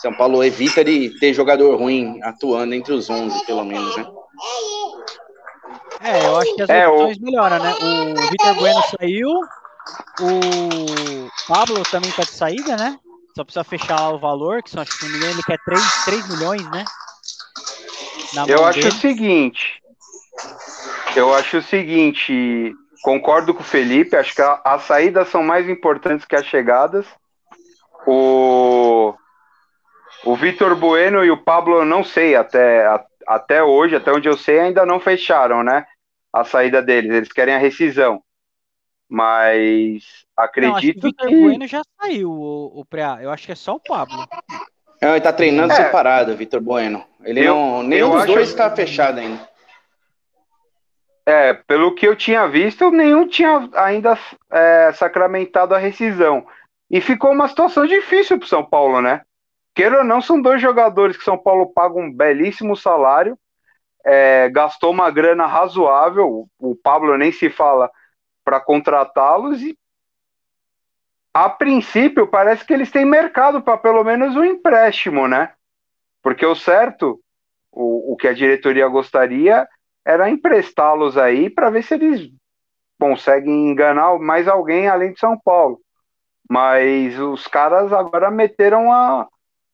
[0.00, 4.06] São Paulo evita de ter jogador ruim atuando entre os 11, pelo menos, né?
[6.02, 7.74] É, eu acho que as É, o- opções melhoram, né?
[7.82, 9.28] O Vitor Bueno saiu,
[10.20, 12.98] o Pablo também tá de saída, né?
[13.36, 15.42] Só precisa fechar lá o valor, que são, acho que se não me engano, ele
[15.42, 16.84] quer 3, 3 milhões, né?
[18.34, 18.92] Na Eu acho o dele.
[18.92, 19.82] seguinte.
[21.14, 22.72] Eu acho o seguinte.
[23.02, 24.16] Concordo com o Felipe.
[24.16, 27.06] Acho que as saídas são mais importantes que as chegadas.
[28.06, 29.14] O,
[30.24, 34.28] o Vitor Bueno e o Pablo, eu não sei até, a- até hoje, até onde
[34.28, 35.86] eu sei, ainda não fecharam, né?
[36.32, 37.10] A saída deles.
[37.12, 38.22] Eles querem a rescisão.
[39.08, 40.04] Mas
[40.38, 41.36] Não, acho que acredito o Vitor que.
[41.40, 43.18] Bueno já saiu, o, o Preá.
[43.20, 44.24] Eu acho que é só o Pablo.
[45.02, 45.76] Não, ele tá treinando É.
[45.76, 47.04] separado, Vitor Bueno.
[47.24, 47.82] Ele Eu- não.
[47.82, 49.48] Nenhum eu dos acho- dois tá fechado ainda.
[51.26, 54.18] É, pelo que eu tinha visto, nenhum tinha ainda
[54.50, 56.46] é, sacramentado a rescisão.
[56.90, 59.22] E ficou uma situação difícil para São Paulo, né?
[59.74, 63.38] Queira ou não, são dois jogadores que São Paulo paga um belíssimo salário,
[64.04, 67.90] é, gastou uma grana razoável, o Pablo nem se fala
[68.44, 69.78] para contratá-los, e
[71.32, 75.52] a princípio parece que eles têm mercado para pelo menos um empréstimo, né?
[76.22, 77.20] Porque o certo,
[77.70, 79.68] o, o que a diretoria gostaria
[80.04, 82.30] era emprestá-los aí para ver se eles
[82.98, 85.80] conseguem enganar mais alguém além de São Paulo.
[86.48, 89.28] Mas os caras agora meteram a,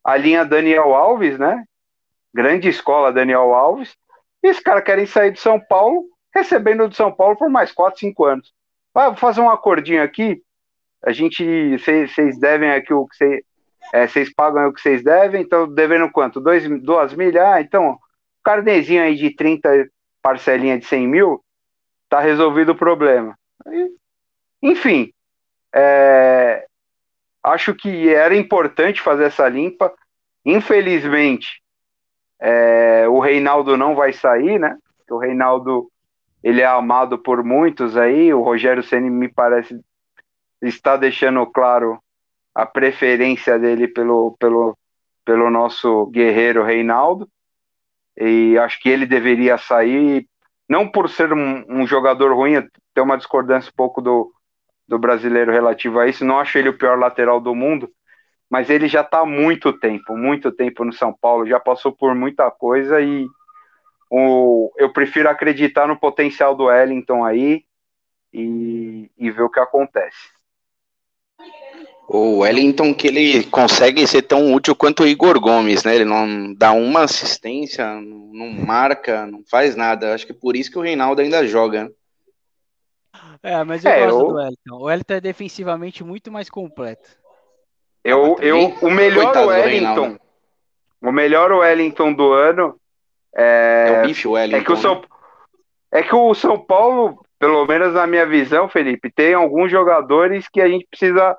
[0.06, 1.64] a linha Daniel Alves, né?
[2.32, 3.96] Grande escola Daniel Alves.
[4.40, 7.98] E os caras querem sair de São Paulo, recebendo de São Paulo por mais 4,
[7.98, 8.54] 5 anos.
[8.94, 10.40] Ah, vou fazer um acordinho aqui.
[11.04, 13.42] A gente, vocês devem aqui o que vocês.
[13.92, 16.40] É, vocês pagam o que vocês devem, então devendo quanto?
[16.40, 17.44] Dois, duas milhas?
[17.44, 17.98] Ah, então,
[18.44, 19.88] carnezinho aí de 30
[20.22, 21.44] parcelinha de 100 mil,
[22.08, 23.38] tá resolvido o problema.
[24.60, 25.12] Enfim,
[25.72, 26.65] é,
[27.46, 29.92] acho que era importante fazer essa limpa.
[30.44, 31.62] Infelizmente,
[32.40, 34.76] é, o Reinaldo não vai sair, né?
[35.08, 35.88] O Reinaldo
[36.42, 38.34] ele é amado por muitos aí.
[38.34, 39.80] O Rogério Ceni me parece
[40.60, 42.00] está deixando claro
[42.54, 44.76] a preferência dele pelo, pelo,
[45.24, 47.28] pelo nosso guerreiro Reinaldo.
[48.16, 50.26] E acho que ele deveria sair,
[50.68, 54.32] não por ser um, um jogador ruim, tem uma discordância um pouco do,
[54.88, 56.24] do brasileiro relativo a isso.
[56.24, 57.90] Não acho ele o pior lateral do mundo,
[58.48, 62.14] mas ele já está há muito tempo, muito tempo no São Paulo, já passou por
[62.14, 63.26] muita coisa e
[64.10, 67.64] o, eu prefiro acreditar no potencial do Wellington aí
[68.32, 70.36] e, e ver o que acontece.
[72.08, 75.96] O Wellington que ele consegue ser tão útil quanto o Igor Gomes, né?
[75.96, 80.14] Ele não dá uma assistência, não marca, não faz nada.
[80.14, 81.90] Acho que por isso que o Reinaldo ainda joga.
[83.26, 83.38] Né?
[83.42, 84.28] É, mas eu é, gosto eu...
[84.28, 84.74] do Wellington.
[84.74, 87.08] O Wellington é defensivamente muito mais completo.
[88.02, 90.16] Eu, eu, o melhor Coitado Wellington,
[91.02, 92.78] o melhor Wellington do ano
[93.34, 94.56] é, é o bife Wellington.
[94.56, 95.02] É que o São,
[95.90, 100.60] é que o São Paulo, pelo menos na minha visão, Felipe, tem alguns jogadores que
[100.60, 101.36] a gente precisa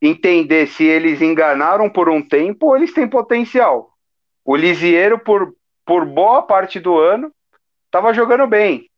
[0.00, 3.90] entender se eles enganaram por um tempo ou eles têm potencial.
[4.44, 5.52] O Lisieiro, por,
[5.84, 7.32] por boa parte do ano,
[7.86, 8.88] estava jogando bem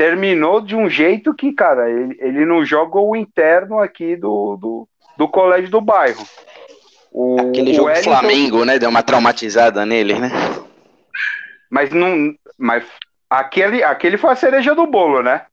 [0.00, 4.88] terminou de um jeito que, cara, ele, ele não joga o interno aqui do, do,
[5.18, 6.26] do colégio do bairro.
[7.12, 8.10] O, Aquele jogo Wellington...
[8.10, 8.78] Flamengo, né?
[8.78, 10.30] Deu uma traumatizada nele, né?
[11.70, 12.34] Mas não.
[12.56, 12.82] Mas
[13.28, 15.44] aquele, aquele foi a cereja do bolo, né?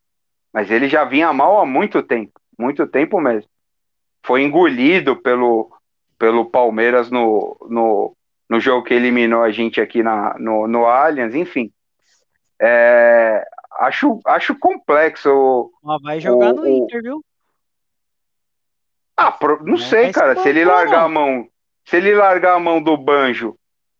[0.53, 2.39] Mas ele já vinha mal há muito tempo.
[2.57, 3.49] Muito tempo mesmo.
[4.25, 5.69] Foi engolido pelo,
[6.17, 8.15] pelo Palmeiras no, no,
[8.49, 11.69] no jogo que eliminou a gente aqui na, no, no Allianz, enfim.
[12.62, 13.45] É,
[13.80, 15.71] acho, acho complexo.
[15.84, 17.23] Mas vai jogar o, no Inter, viu?
[19.15, 20.36] Ah, não, não sei, cara.
[20.41, 21.47] Se ele largar a mão,
[21.86, 23.56] se ele largar a mão do banjo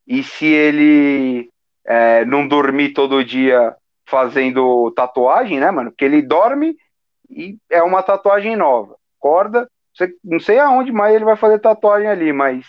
[0.06, 1.49] e se ele
[1.86, 3.75] é, não dormir todo dia
[4.06, 5.91] fazendo tatuagem, né, mano?
[5.91, 6.77] Porque ele dorme
[7.30, 8.95] e é uma tatuagem nova.
[9.19, 9.69] Corda,
[10.23, 12.65] não sei aonde mais ele vai fazer tatuagem ali, mas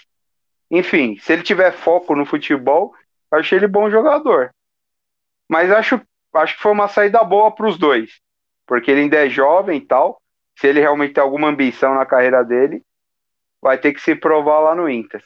[0.71, 2.95] enfim, se ele tiver foco no futebol,
[3.31, 4.51] achei ele bom jogador.
[5.49, 6.01] Mas acho
[6.39, 8.21] acho que foi uma saída boa para os dois,
[8.67, 10.21] porque ele ainda é jovem e tal.
[10.59, 12.83] Se ele realmente tem alguma ambição na carreira dele,
[13.61, 15.25] vai ter que se provar lá no Inter.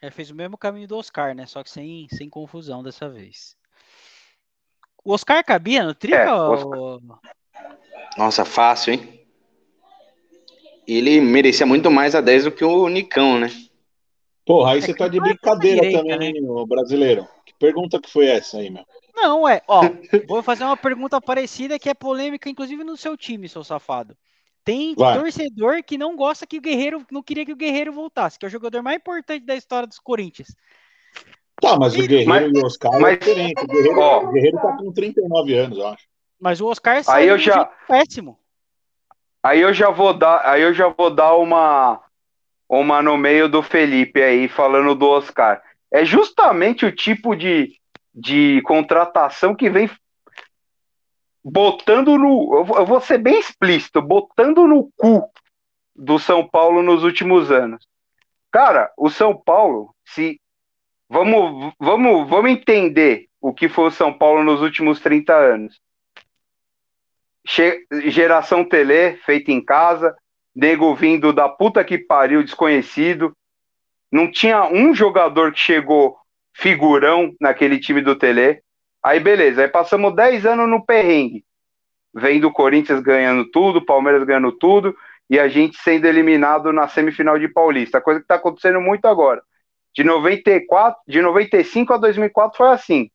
[0.00, 1.46] É, fez o mesmo caminho do Oscar, né?
[1.46, 3.56] Só que sem, sem confusão dessa vez.
[5.04, 6.14] O Oscar cabia no trio?
[6.14, 7.00] É, ou...
[8.16, 9.26] Nossa, fácil, hein?
[10.86, 13.48] Ele merecia muito mais a 10 do que o Nicão, né?
[14.44, 16.64] Porra, aí é você tá de brincadeira direita, também, né?
[16.66, 17.28] brasileiro.
[17.44, 18.84] Que pergunta que foi essa aí, meu?
[19.20, 19.60] Não, é.
[19.66, 19.82] Ó,
[20.28, 24.16] vou fazer uma pergunta parecida que é polêmica, inclusive no seu time, seu safado.
[24.64, 25.18] Tem Vai.
[25.18, 28.48] torcedor que não gosta que o Guerreiro, não queria que o Guerreiro voltasse, que é
[28.48, 30.54] o jogador mais importante da história dos Corinthians.
[31.60, 33.64] Tá, mas e, o Guerreiro mas, e o Oscar é mas, é diferente.
[33.64, 36.04] O Guerreiro, ó, o Guerreiro tá com 39 anos, eu acho.
[36.38, 38.38] Mas o Oscar aí eu já péssimo.
[39.42, 42.00] Aí eu já vou dar, aí eu já vou dar uma
[42.68, 45.62] uma no meio do Felipe aí falando do Oscar.
[45.90, 47.77] É justamente o tipo de
[48.18, 49.88] de contratação que vem
[51.44, 52.64] botando no.
[52.76, 55.30] Eu vou ser bem explícito, botando no cu
[55.94, 57.86] do São Paulo nos últimos anos.
[58.50, 60.40] Cara, o São Paulo, se.
[61.08, 65.80] Vamos, vamos, vamos entender o que foi o São Paulo nos últimos 30 anos.
[67.46, 70.14] Che geração Tele, feita em casa,
[70.54, 73.34] nego vindo da puta que pariu, desconhecido.
[74.10, 76.18] Não tinha um jogador que chegou
[76.58, 78.60] figurão naquele time do Tele.
[79.02, 81.44] Aí beleza, aí passamos 10 anos no perrengue.
[82.12, 84.96] Vem do Corinthians ganhando tudo, Palmeiras ganhando tudo,
[85.30, 88.00] e a gente sendo eliminado na semifinal de Paulista.
[88.00, 89.40] Coisa que está acontecendo muito agora.
[89.94, 93.10] De 94, de 95 a 2004 foi assim.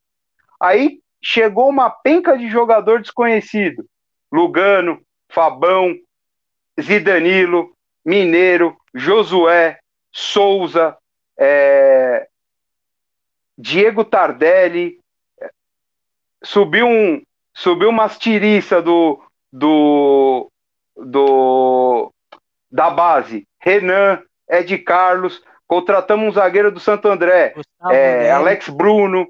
[0.61, 3.85] Aí chegou uma penca de jogador desconhecido.
[4.31, 5.93] Lugano, Fabão,
[6.79, 7.73] Zidanilo,
[8.05, 9.79] Mineiro, Josué,
[10.11, 10.95] Souza,
[11.37, 12.27] é,
[13.63, 14.99] Diego Tardelli,
[16.43, 17.21] subiu um
[17.55, 19.23] subiu umas tiriça do,
[19.53, 20.51] do,
[20.97, 22.11] do
[22.69, 27.55] da base, Renan, Ed Carlos, contratamos um zagueiro do Santo André,
[27.89, 29.29] é, Alex Bruno.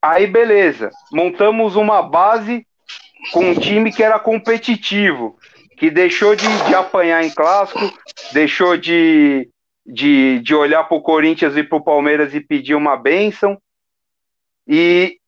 [0.00, 2.64] Aí beleza, montamos uma base
[3.32, 5.36] com um time que era competitivo,
[5.76, 7.80] que deixou de, de apanhar em clássico,
[8.32, 9.50] deixou de,
[9.86, 13.60] de, de olhar para o Corinthians e para o Palmeiras e pedir uma bênção.
[14.66, 15.18] E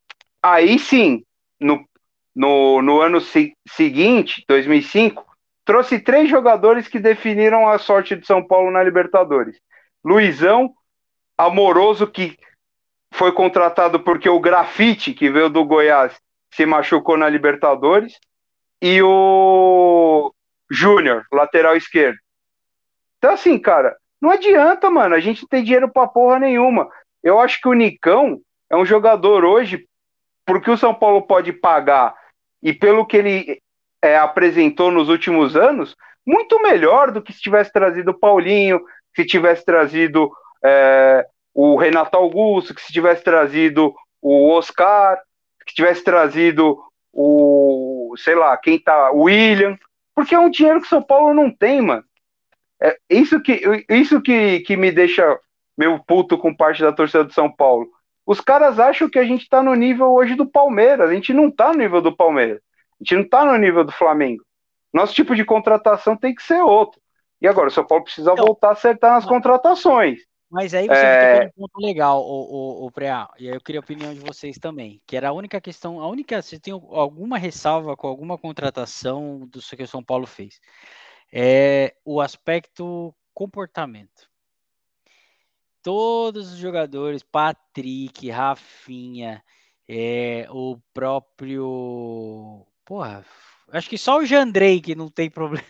[0.43, 1.23] aí sim,
[1.61, 1.87] no,
[2.35, 5.25] no, no ano se, seguinte, 2005,
[5.65, 9.59] trouxe três jogadores que definiram a sorte de São Paulo na Libertadores.
[10.05, 10.73] Luizão,
[11.37, 12.39] Amoroso, que
[13.13, 16.19] foi contratado porque o Grafite, que veio do Goiás,
[16.51, 18.19] se machucou na Libertadores,
[18.81, 20.33] e o
[20.71, 22.19] Júnior, lateral esquerdo.
[23.19, 26.89] Então, assim, cara, não adianta, mano, a gente não tem dinheiro pra porra nenhuma.
[27.23, 29.87] Eu acho que o Nicão é um jogador hoje,
[30.45, 32.15] porque o São Paulo pode pagar
[32.63, 33.63] e pelo que ele
[34.03, 38.81] é, apresentou nos últimos anos, muito melhor do que se tivesse trazido o Paulinho,
[39.15, 40.31] se tivesse trazido
[40.65, 45.21] é, o Renato Augusto, que se tivesse trazido o Oscar,
[45.67, 46.79] que tivesse trazido
[47.13, 49.79] o, sei lá, quem tá, o William,
[50.15, 52.05] porque é um dinheiro que o São Paulo não tem, mano.
[52.83, 55.39] É isso que, isso que, que me deixa
[55.77, 57.89] meio puto com parte da torcida do São Paulo.
[58.27, 61.09] Os caras acham que a gente tá no nível hoje do Palmeiras.
[61.09, 62.61] A gente não tá no nível do Palmeiras.
[63.01, 64.43] A gente não tá no nível do Flamengo.
[64.93, 67.01] Nosso tipo de contratação tem que ser outro.
[67.41, 70.21] E agora, o São Paulo precisa então, voltar a acertar nas contratações.
[70.51, 71.51] Mas aí você é...
[71.57, 74.59] um ponto legal, o, o, o Preá, e aí eu queria a opinião de vocês
[74.59, 79.41] também, que era a única questão, a única, você tem alguma ressalva com alguma contratação
[79.49, 80.61] do que o São Paulo fez,
[81.33, 84.29] é o aspecto comportamento
[85.87, 89.41] todos os jogadores, Patrick, Rafinha,
[89.89, 92.67] é, o próprio.
[92.85, 93.25] Porra,
[93.71, 95.65] acho que só o Jandrei que não tem problema.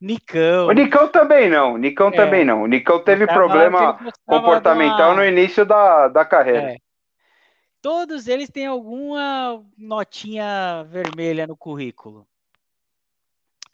[0.00, 0.68] Nicão.
[0.68, 1.76] O Nicão também não.
[1.76, 2.62] Nicão é, também não.
[2.62, 6.72] O Nicão teve problema comportamental no início da, da carreira.
[6.72, 6.76] É.
[7.82, 12.26] Todos eles têm alguma notinha vermelha no currículo.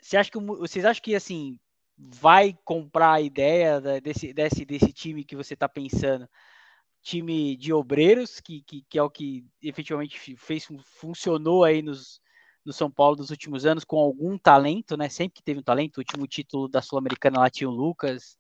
[0.04, 1.58] Você acha que, vocês acham que assim
[1.96, 6.28] vai comprar a ideia desse, desse, desse time que você está pensando?
[7.02, 12.20] Time de obreiros, que, que, que, é o que efetivamente fez, funcionou aí nos,
[12.66, 15.08] no São Paulo dos últimos anos, com algum talento, né?
[15.08, 18.36] Sempre que teve um talento, o último título da Sul-Americana lá tinha o Lucas.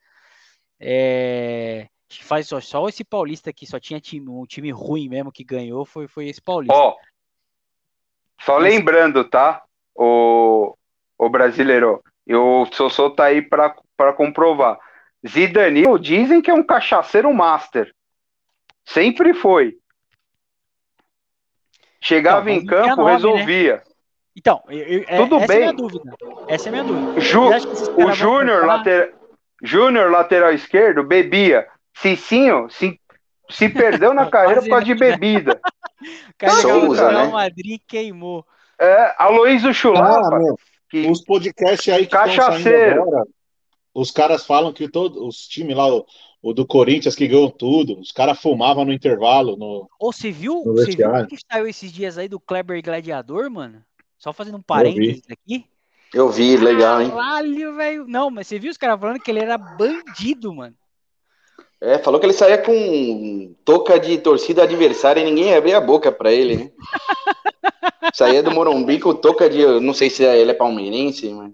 [0.78, 5.42] É, faz só, só esse paulista que só tinha time, um time ruim mesmo que
[5.42, 6.76] ganhou, foi, foi esse paulista.
[6.76, 6.94] Ó,
[8.42, 9.64] só lembrando, tá?
[9.94, 10.76] O,
[11.24, 14.78] o brasileiro, e o Sossô tá aí para comprovar.
[15.26, 17.92] Zidanil dizem que é um cachaceiro master.
[18.84, 19.76] Sempre foi.
[22.00, 23.12] Chegava então, em campo, nome, né?
[23.12, 23.76] resolvia.
[23.76, 23.82] Né?
[24.36, 25.56] Então, eu, é, tudo essa bem.
[25.56, 26.16] É a minha dúvida.
[26.48, 27.20] Essa é a minha dúvida.
[27.20, 27.42] Ju,
[27.96, 29.14] o Júnior, later,
[29.62, 31.66] Júnior, lateral esquerdo, bebia.
[31.94, 33.00] Cicinho se,
[33.48, 35.60] se perdeu na carreira por causa de bebida.
[36.60, 37.28] Souza, né?
[37.28, 38.44] Madrid queimou.
[38.78, 40.36] É, Aloysio Chulapa.
[40.36, 40.54] Ah,
[41.02, 43.02] que os podcasts aí que Cachaceiro.
[43.02, 43.24] agora,
[43.92, 46.06] os caras falam que todos os times lá, o,
[46.42, 49.56] o, do Corinthians que ganhou tudo, os caras fumavam no intervalo.
[49.56, 53.50] No, Ou você viu, você viu o que saiu esses dias aí do Kleber Gladiador,
[53.50, 53.82] mano?
[54.18, 55.64] Só fazendo um parênteses aqui.
[56.12, 57.10] Eu vi, legal, hein?
[57.10, 58.06] Caralho, velho.
[58.06, 60.76] Não, mas você viu os caras falando que ele era bandido, mano.
[61.80, 66.10] É, falou que ele saía com touca de torcida adversária e ninguém abria a boca
[66.10, 66.70] pra ele, né?
[68.14, 69.64] saía do Morumbi com touca de.
[69.80, 71.52] Não sei se ele é palmeirense, mas.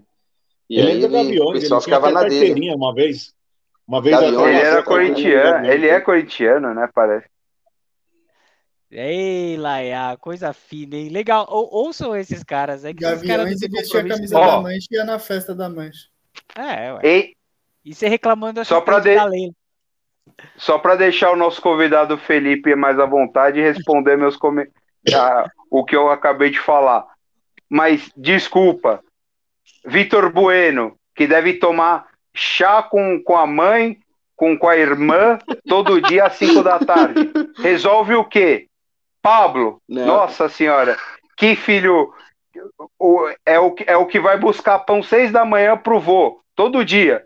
[0.69, 2.73] E ele aí, é Gaviões, o pessoal ficava na dele.
[2.73, 3.33] Uma vez.
[3.85, 6.89] Uma vez Gaviões, ele era corintiano, ele é corintiano, né?
[6.93, 7.27] Parece.
[8.89, 11.09] Ei, Laia, coisa fina, hein?
[11.09, 11.45] Legal.
[11.49, 12.85] Ou, ouçam esses caras.
[12.85, 14.45] É que Gaviões e vestia a camisa oh.
[14.45, 16.07] da Mancha e ia na festa da Mancha.
[16.55, 16.99] É, ué.
[17.03, 17.35] Ei.
[17.83, 19.15] E você reclamando só pra de...
[20.57, 24.37] Só para deixar o nosso convidado Felipe mais à vontade e responder meus
[25.69, 27.05] o que eu acabei de falar.
[27.69, 29.01] Mas desculpa,
[29.85, 33.97] Vitor Bueno, que deve tomar chá com, com a mãe,
[34.35, 37.31] com, com a irmã todo dia às 5 da tarde.
[37.59, 38.67] Resolve o quê?
[39.21, 40.05] Pablo, Não.
[40.05, 40.97] nossa senhora,
[41.37, 42.13] que filho.
[42.99, 46.41] o- é, o, que- é o que vai buscar pão seis da manhã pro vô,
[46.55, 47.23] todo dia.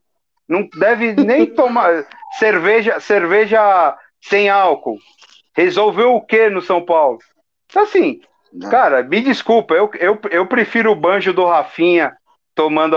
[0.47, 2.05] Não deve nem tomar
[2.39, 4.97] cerveja, cerveja sem álcool.
[5.55, 7.17] Resolveu o quê no São Paulo?
[7.75, 8.19] Assim,
[8.51, 8.69] Não.
[8.69, 12.13] cara, me desculpa, eu, eu, eu prefiro o banjo do Rafinha
[12.53, 12.95] tomando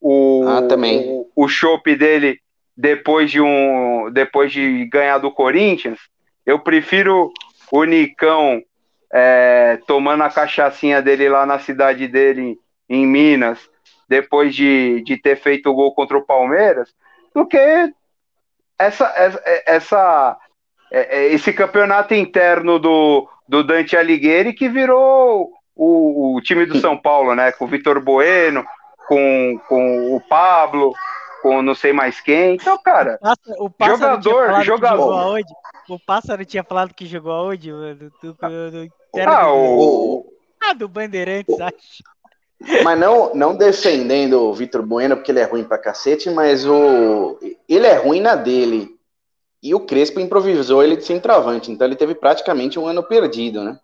[0.00, 1.00] o, Ah, também.
[1.08, 2.38] o, o chopp dele
[2.76, 5.98] depois de um depois de ganhar do Corinthians.
[6.44, 7.30] Eu prefiro
[7.70, 8.60] o Nicão
[9.12, 12.58] é, tomando a cachaçinha dele lá na cidade dele,
[12.88, 13.58] em Minas,
[14.08, 16.88] depois de, de ter feito o gol contra o Palmeiras,
[17.34, 17.92] do que
[18.82, 20.36] essa, essa, essa-
[20.90, 26.78] é- é esse campeonato interno do, do Dante Alighieri que virou o, o time do
[26.78, 27.50] São Paulo, né?
[27.52, 28.64] Com o Vitor Bueno,
[29.08, 30.92] com, com o Pablo,
[31.42, 32.54] com não sei mais quem.
[32.54, 34.96] Então, cara, Pássaro- o pássaro Jogador, falado jogador.
[34.98, 35.52] Jogou aonde?
[35.88, 37.94] O pássaro tinha falado que jogou aonde, mano?
[38.22, 38.92] Do, do, do,
[39.26, 42.02] ah, do, o, ah, do Bandeirantes, acho.
[42.84, 47.38] Mas não, não defendendo o Vitor Bueno, porque ele é ruim pra cacete, mas o
[47.68, 48.96] ele é ruim na dele.
[49.62, 53.78] E o Crespo improvisou ele de centroavante, então ele teve praticamente um ano perdido, né?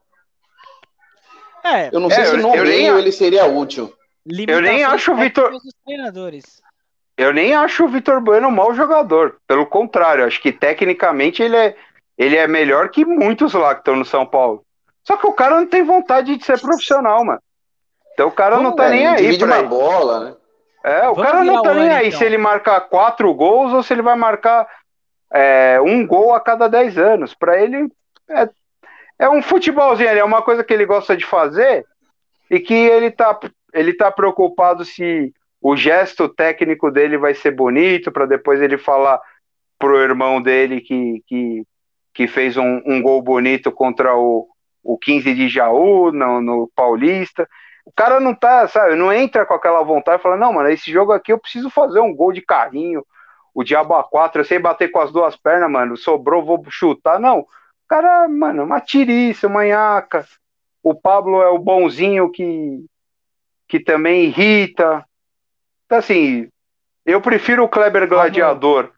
[1.65, 3.93] É, Eu não sei É, se no eu meio ele seria útil.
[4.47, 5.53] Eu nem acho o Vitor-.
[7.17, 9.37] Eu nem acho o Vitor Bueno um mau jogador.
[9.47, 11.77] Pelo contrário, acho que tecnicamente ele é,
[12.17, 14.65] ele é melhor que muitos lá que estão no São Paulo.
[15.05, 17.41] Só que o cara não tem vontade de ser profissional, mano.
[18.19, 19.69] Então o cara não tá É, nem aí divide uma ele.
[19.69, 20.35] bola, né?
[20.83, 22.19] É, o Vamos cara não tá nem aí então.
[22.19, 24.67] se ele marcar quatro gols ou se ele vai marcar
[25.33, 27.33] é, um gol a cada dez anos.
[27.33, 27.89] Pra ele
[28.29, 28.49] é,
[29.21, 31.87] é um futebolzinho, é uma coisa que ele gosta de fazer
[32.51, 33.39] e que ele tá,
[33.73, 39.21] ele tá preocupado se o gesto técnico dele vai ser bonito para depois ele falar
[39.79, 41.63] pro irmão dele que, que,
[42.13, 44.49] que fez um, um gol bonito contra o,
[44.83, 47.49] o 15 de Jaú no, no Paulista.
[47.89, 50.93] O cara não tá, sabe, não entra com aquela vontade e fala, não, mano, esse
[50.93, 53.03] jogo aqui eu preciso fazer um gol de carrinho,
[53.55, 57.19] o Diabo A4, eu sei bater com as duas pernas, mano, sobrou, vou chutar.
[57.19, 57.47] Não, o
[57.89, 60.27] cara, mano, uma tiriça, manhaca.
[60.83, 62.85] O Pablo é o bonzinho que,
[63.67, 65.03] que também irrita.
[65.87, 66.47] Então, assim,
[67.07, 68.91] eu prefiro o Kleber Gladiador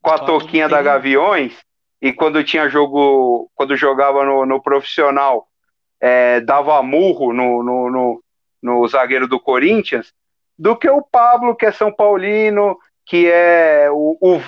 [0.00, 1.54] com a toquinha da Gaviões
[2.00, 5.46] e quando tinha jogo, quando jogava no, no profissional,
[6.00, 8.22] é, dava murro no, no, no,
[8.62, 10.12] no zagueiro do Corinthians,
[10.58, 14.40] do que o Pablo, que é São Paulino, que é o, o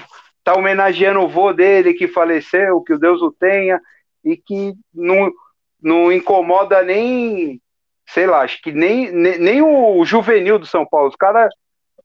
[0.42, 3.80] tá homenageando o vô dele que faleceu, que o Deus o tenha,
[4.24, 5.30] e que não,
[5.80, 7.60] não incomoda nem,
[8.08, 11.08] sei lá, acho que nem, nem, nem o juvenil do São Paulo.
[11.08, 11.52] Os caras,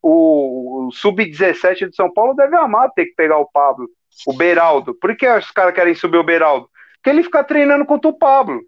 [0.02, 3.88] o, o sub-17 do São Paulo deve amar ter que pegar o Pablo,
[4.28, 4.94] o Beraldo.
[4.96, 6.70] Por que os caras querem subir o Beraldo?
[6.96, 8.62] Porque ele fica treinando contra o Pablo.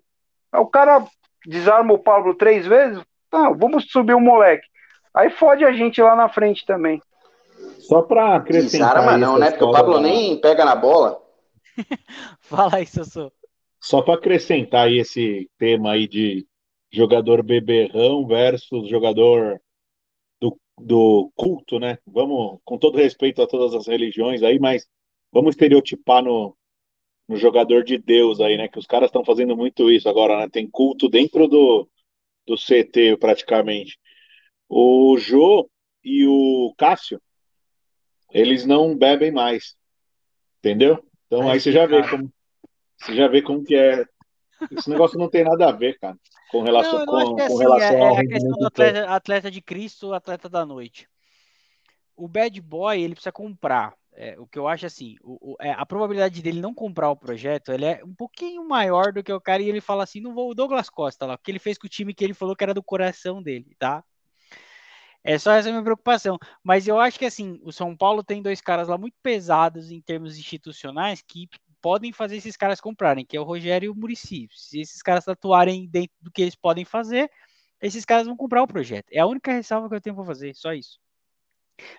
[0.54, 1.06] O cara
[1.46, 3.02] desarma o Pablo três vezes,
[3.32, 4.68] não, vamos subir o moleque.
[5.14, 7.02] Aí fode a gente lá na frente também.
[7.80, 8.96] Só para acrescentar.
[8.96, 9.50] Desarma não, né?
[9.52, 11.20] Porque o Pablo da- nem pega na bola.
[12.42, 13.32] Fala aí, Sossô.
[13.80, 16.46] Só para acrescentar aí esse tema aí de
[16.92, 19.60] jogador beberrão versus jogador
[20.42, 21.98] do, do culto, né?
[22.06, 24.88] Vamos, com todo respeito a todas as religiões aí, mas
[25.32, 26.56] vamos estereotipar no,
[27.28, 28.68] no jogador de Deus aí, né?
[28.68, 30.50] Que os caras estão fazendo muito isso agora, né?
[30.50, 31.88] Tem culto dentro do,
[32.48, 34.00] do CT praticamente.
[34.70, 35.70] O Jô
[36.04, 37.22] e o Cássio,
[38.32, 39.76] eles não bebem mais,
[40.60, 41.04] entendeu?
[41.26, 42.32] Então aí você já vê como
[43.00, 44.06] você já vê como que é.
[44.72, 46.18] Esse negócio não tem nada a ver, cara,
[46.50, 49.10] com relação, Não, com, é com assim, relação é, ao é a questão do atleta,
[49.10, 51.08] atleta de Cristo, atleta da noite.
[52.16, 53.94] O bad boy, ele precisa comprar.
[54.20, 57.16] É, o que eu acho assim, o- o- é, a probabilidade dele não comprar o
[57.16, 60.34] projeto, ele é um pouquinho maior do que o cara e ele fala assim, não
[60.34, 62.64] vou o Douglas Costa lá, porque ele fez com o time que ele falou que
[62.64, 64.04] era do coração dele, tá?
[65.24, 66.40] É só essa minha preocupação.
[66.64, 70.02] Mas eu acho que assim, o São Paulo tem dois caras lá muito pesados em
[70.02, 71.48] termos institucionais que
[71.80, 74.48] podem fazer esses caras comprarem, que é o Rogério e o Murici.
[74.52, 77.30] Se esses caras atuarem dentro do que eles podem fazer,
[77.80, 79.06] esses caras vão comprar o projeto.
[79.12, 81.00] É a única ressalva que eu tenho para fazer, só isso.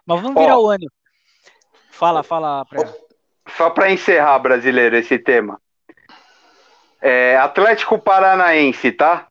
[0.05, 0.65] Mas vamos virar Ó.
[0.65, 0.87] o ano.
[1.99, 2.79] Fala, fala, Pré.
[3.57, 5.61] Só para encerrar, brasileiro, esse tema.
[7.03, 9.27] É, Atlético Paranaense, tá?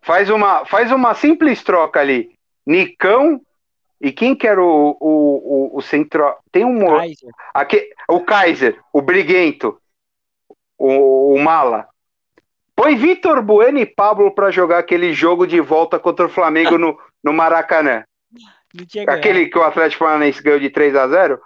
[0.00, 2.30] Faz uma, faz uma simples troca ali.
[2.64, 3.40] Nicão
[4.00, 6.32] e quem que era o, o, o, o centro.
[6.52, 6.86] Tem um.
[6.86, 7.30] Kaiser.
[7.52, 9.80] Aqui, o Kaiser, o Briguento,
[10.78, 11.88] o, o Mala.
[12.76, 16.96] Põe Vitor Bueno e Pablo para jogar aquele jogo de volta contra o Flamengo no,
[17.24, 18.04] no Maracanã.
[18.74, 19.04] Não tinha.
[19.08, 21.40] Aquele que o Atlético Paranaense ganhou de 3 a 0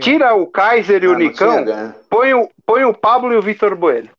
[0.00, 1.64] Tira o Kaiser e o Ah, Nicão,
[2.10, 4.10] põe o, põe o Pablo e o Vitor Bueno.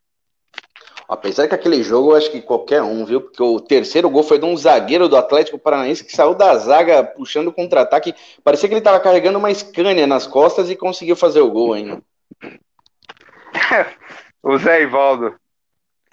[1.07, 3.21] Apesar que aquele jogo eu acho que qualquer um, viu?
[3.21, 7.03] Porque o terceiro gol foi de um zagueiro do Atlético Paranaense que saiu da zaga
[7.03, 8.15] puxando o contra-ataque.
[8.43, 12.01] Parecia que ele tava carregando uma Scania nas costas e conseguiu fazer o gol ainda.
[14.41, 15.35] O Zé Ivaldo.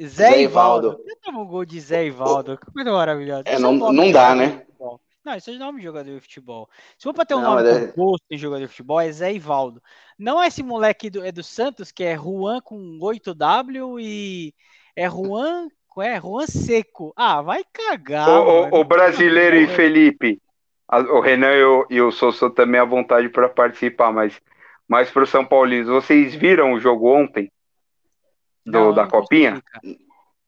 [0.00, 0.86] Zé, Zé Ivaldo.
[0.88, 1.04] Ivaldo.
[1.08, 2.56] Eu tomo um gol de Zé Ivaldo.
[2.58, 3.42] Que coisa maravilhosa.
[3.46, 4.62] É, não- não dá, né?
[5.24, 6.68] Não, isso é nome de jogador de futebol.
[6.96, 9.32] Se for pra ter um Não, nome é- gosto de jogador de futebol, é Zé
[9.34, 9.82] Ivaldo.
[10.18, 14.54] Não é esse moleque do, é do Santos, que é Juan com 8W e
[14.96, 15.68] é Juan,
[15.98, 17.12] é Juan Seco.
[17.14, 18.28] Ah, vai cagar.
[18.30, 18.76] O, o- mano.
[18.76, 19.76] o brasileiro e Porra.
[19.76, 20.42] Felipe.
[20.88, 22.10] a- O Renan e o, e o
[22.50, 24.40] também à vontade para participar, mas,
[24.88, 27.52] mas para o São Paulino, vocês viram o jogo ontem?
[28.64, 29.62] Do, Não, da não Copinha?
[29.62, 29.82] cara.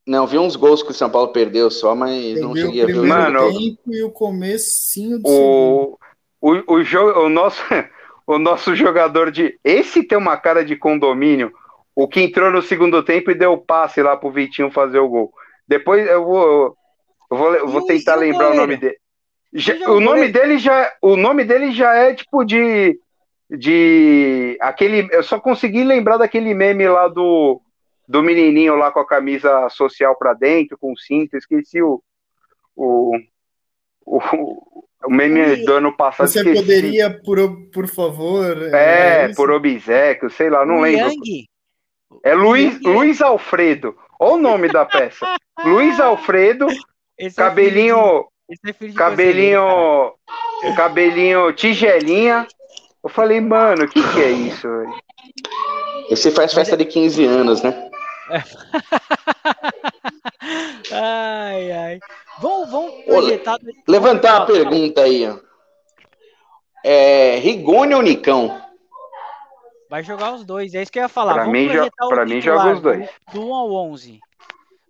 [0.07, 2.87] Não, vi uns gols que o São Paulo perdeu só, mas Eu não cheguei a
[2.87, 3.45] ver o primeiro jogo.
[3.45, 5.99] Mano, tempo e o comecinho do segundo.
[6.41, 7.63] O, o, o, jogo, o, nosso,
[8.27, 9.59] o nosso jogador de.
[9.63, 11.53] Esse tem uma cara de condomínio.
[11.95, 15.09] O que entrou no segundo tempo e deu o passe lá pro Vitinho fazer o
[15.09, 15.33] gol.
[15.69, 16.77] Depois eu vou.
[17.31, 18.97] Eu vou, eu vou E tentar o lembrar o nome dele.
[19.53, 20.33] Já- o o nome goleiro?
[20.33, 20.93] dele já.
[21.01, 22.99] O nome dele já é tipo de.
[23.51, 24.57] De.
[24.61, 25.09] Aquele.
[25.13, 27.61] Eu só consegui lembrar daquele meme lá do.
[28.09, 31.37] Do menininho lá com a camisa social pra dentro, com o cinto.
[31.37, 32.03] Esqueci o.
[32.77, 33.17] O.
[34.05, 34.19] O,
[35.05, 36.27] o meme do ano passado.
[36.29, 36.61] Você esqueci.
[36.61, 37.39] poderia, por,
[37.73, 38.75] por favor.
[38.75, 39.37] É, isso?
[39.37, 41.07] por obsequio, sei lá, não o lembro.
[41.09, 41.47] Yang,
[42.25, 43.97] É Luiz, Yang- Luiz Alfredo.
[44.19, 45.25] Olha o nome da peça.
[45.65, 46.67] Luiz Alfredo,
[47.19, 49.11] esse é cabelinho, é de conselheiro, cara.
[49.11, 50.13] cabelinho,
[50.77, 52.47] cabelinho tigelinha.
[53.05, 54.69] Eu falei, mano, o que, que é isso?
[56.11, 57.91] Esse faz festa de 15 anos, né?
[60.93, 62.01] ai, ai.
[62.41, 63.59] Vamos, vamos Ô, projetar.
[63.87, 65.29] Levantar uma pergunta aí.
[66.85, 68.61] É, Rigoni ou Nicão?
[69.89, 71.35] Vai jogar os dois, é isso que eu ia falar.
[71.35, 73.09] Pra Vamos mim, o pra mim, joga os dois.
[73.33, 74.21] Do, do 1 ao 11.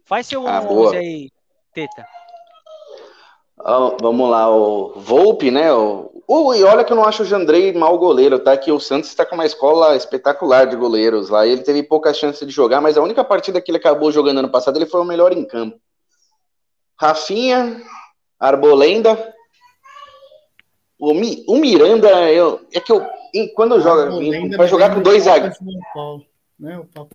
[0.04, 0.86] Faz seu 1 Ah, ao boa.
[0.88, 1.30] 11 aí,
[1.74, 2.06] Teta.
[3.58, 5.72] Ó, vamos lá, o Volpe, né?
[5.72, 8.56] O, o- e olha que eu não acho o Jandrei mau goleiro, tá?
[8.56, 11.46] Que o Santos está com uma escola espetacular de goleiros lá.
[11.46, 14.48] Ele teve pouca chance de jogar, mas a única partida que ele acabou jogando ano
[14.50, 15.78] passado, ele foi o melhor em campo.
[16.98, 17.82] Rafinha,
[18.38, 19.32] Arbolenda.
[20.98, 23.04] O, Mi- o Miranda, eu, é que eu.
[23.56, 24.10] Quando joga,
[24.56, 25.58] vai jogar com dois do zagueiros.
[26.58, 27.08] Né, o Papo?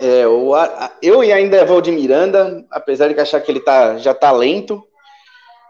[0.00, 3.98] É, o, a- eu e ainda vou de Miranda, apesar de achar que ele tá,
[3.98, 4.82] já tá lento,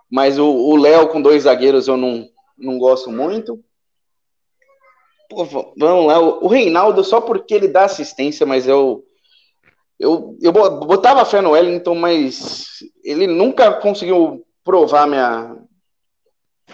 [0.08, 2.28] mas o Léo com dois zagueiros eu não,
[2.60, 3.62] não gosto muito.
[5.28, 9.04] Pô, vamos lá, o, Reinaldo só porque ele dá assistência, mas eu,
[9.98, 15.56] eu, eu bo- botava fé no Wellington, mas ele nunca conseguiu provar minha,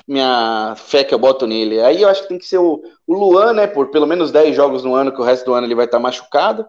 [0.08, 1.80] minha fé que eu boto nele.
[1.80, 4.56] Aí eu acho que tem que ser o, o Luan, né, por pelo menos 10
[4.56, 6.66] jogos no ano, que o resto do ano ele vai estar machucado.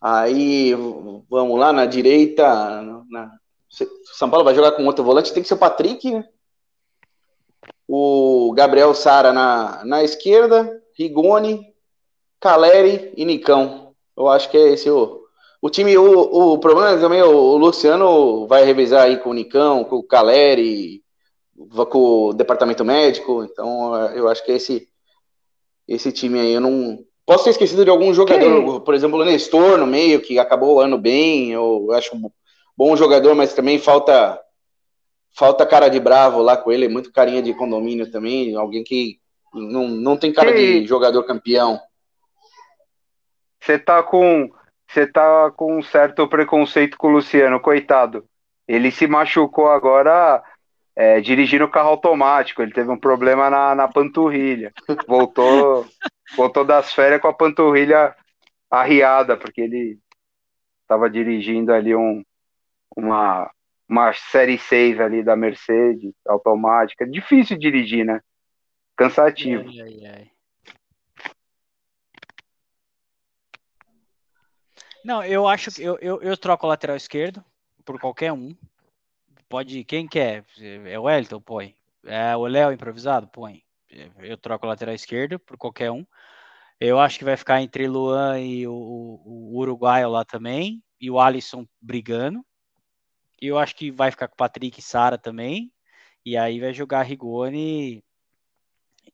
[0.00, 0.74] Aí,
[1.30, 2.42] vamos lá, na direita,
[3.08, 3.30] na-
[4.18, 6.24] São Paulo vai jogar com outro volante, tem que ser o Patrick, né?
[7.88, 11.66] O Gabriel Sara na, na esquerda, Rigoni,
[12.40, 13.94] Caleri e Nicão.
[14.16, 15.22] Eu acho que é esse o,
[15.60, 15.96] o time.
[15.96, 19.96] O, o problema é também, o, o Luciano vai revisar aí com o Nicão, com
[19.96, 21.02] o Caleri,
[21.90, 23.44] com o departamento médico.
[23.44, 24.88] Então, eu acho que é esse,
[25.86, 26.52] esse time aí.
[26.52, 30.38] Eu não, Posso ter esquecido de algum jogador, por exemplo, o Nestor no meio, que
[30.38, 31.52] acabou o ano bem.
[31.52, 32.30] Eu acho um
[32.76, 34.38] bom jogador, mas também falta
[35.34, 38.54] falta cara de bravo lá com ele, muito carinha de condomínio também.
[38.54, 39.18] Alguém que
[39.52, 41.80] não, não tem cara de jogador campeão.
[43.60, 44.50] Você tá com.
[44.88, 48.26] Você tá com um certo preconceito com o Luciano, coitado.
[48.68, 50.42] Ele se machucou agora
[50.94, 52.60] é, dirigindo carro automático.
[52.60, 54.72] Ele teve um problema na, na panturrilha.
[55.08, 55.86] Voltou,
[56.36, 58.14] voltou das férias com a panturrilha
[58.70, 59.98] arriada, porque ele
[60.82, 62.22] estava dirigindo ali um,
[62.94, 63.50] uma,
[63.92, 67.06] uma série 6 ali da Mercedes, automática.
[67.06, 68.22] Difícil dirigir, né?
[68.96, 69.68] Cansativo.
[69.68, 70.30] Ai, ai, ai.
[75.04, 77.44] Não, eu acho que eu, eu, eu troco o lateral esquerdo
[77.84, 78.56] por qualquer um.
[79.46, 80.42] Pode, quem quer?
[80.86, 81.40] É o Wellington?
[81.40, 81.76] Põe.
[82.06, 83.28] É o Léo improvisado?
[83.28, 83.62] Põe.
[84.20, 86.06] Eu troco o lateral esquerdo por qualquer um.
[86.80, 90.82] Eu acho que vai ficar entre Luan e o, o, o Uruguaio lá também.
[90.98, 92.42] E o Alisson brigando.
[93.42, 95.72] Eu acho que vai ficar com o Patrick e Sara também.
[96.24, 98.04] E aí vai jogar Rigoni.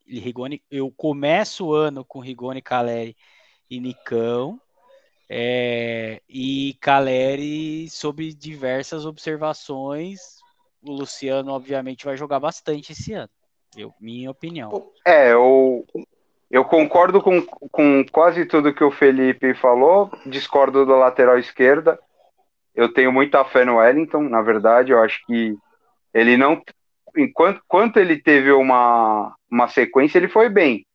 [0.07, 0.62] Rigoni.
[0.70, 3.16] Eu começo o ano com Rigoni, Caleri
[3.70, 4.61] e Nicão.
[5.31, 10.20] É, e Caleri, sob diversas observações,
[10.83, 13.31] o Luciano, obviamente, vai jogar bastante esse ano.
[13.76, 14.91] Eu, minha opinião.
[15.07, 15.87] É, eu,
[16.51, 21.99] eu concordo com, com quase tudo que o Felipe falou, discordo da lateral esquerda.
[22.79, 25.53] Eu tenho muita fé no Wellington, na verdade, eu acho que
[26.14, 26.62] ele não.
[27.16, 30.87] Enquanto, enquanto ele teve uma, uma sequência, ele foi bem.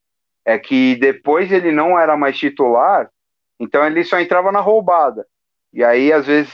[0.46, 3.10] É que depois ele não era mais titular,
[3.60, 5.28] então ele só entrava na roubada.
[5.74, 6.54] E aí, às vezes,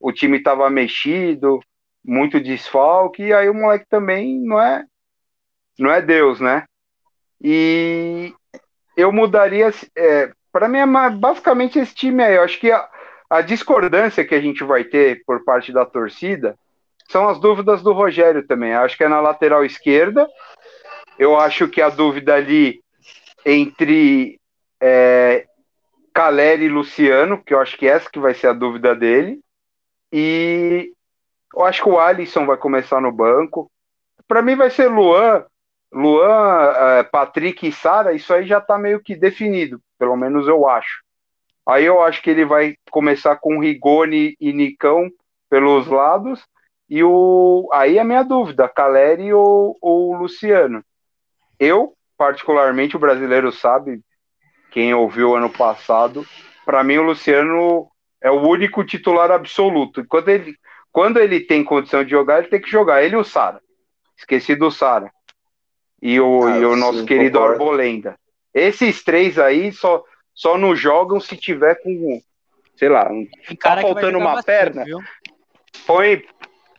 [0.00, 1.60] o time estava mexido,
[2.02, 4.82] muito desfalque, e aí o moleque também não é
[5.78, 6.64] não é Deus, né?
[7.38, 8.32] E
[8.96, 9.70] eu mudaria.
[9.94, 12.36] É, para mim é basicamente esse time aí.
[12.36, 12.88] Eu acho que a,
[13.30, 16.58] a discordância que a gente vai ter por parte da torcida
[17.08, 18.74] são as dúvidas do Rogério também.
[18.74, 20.28] Acho que é na lateral esquerda.
[21.16, 22.82] Eu acho que a dúvida ali
[23.46, 24.40] entre
[24.80, 25.46] é,
[26.12, 29.40] Caleri e Luciano, que eu acho que essa que vai ser a dúvida dele.
[30.12, 30.92] E
[31.54, 33.70] eu acho que o Alisson vai começar no banco.
[34.26, 35.44] Para mim vai ser Luan,
[35.92, 40.68] Luan, é, Patrick e Sara, isso aí já está meio que definido, pelo menos eu
[40.68, 41.02] acho.
[41.70, 45.08] Aí eu acho que ele vai começar com Rigoni e Nicão
[45.48, 46.44] pelos lados,
[46.88, 50.84] e o aí é a minha dúvida, Caleri ou, ou Luciano.
[51.58, 54.00] Eu, particularmente, o brasileiro sabe,
[54.70, 56.26] quem ouviu ano passado,
[56.64, 57.88] para mim o Luciano
[58.20, 60.04] é o único titular absoluto.
[60.06, 60.56] Quando ele,
[60.92, 63.02] quando ele tem condição de jogar, ele tem que jogar.
[63.02, 63.60] Ele e o Sara.
[64.16, 65.10] Esqueci do Sara
[66.02, 67.62] e o, ah, e o nosso sim, querido concordo.
[67.62, 68.16] Arbolenda.
[68.52, 70.02] Esses três aí só,
[70.40, 72.18] só não jogam se tiver com,
[72.74, 73.10] sei lá,
[73.62, 74.84] tá faltando uma bastante, perna.
[74.86, 74.98] Viu?
[75.86, 76.24] Põe,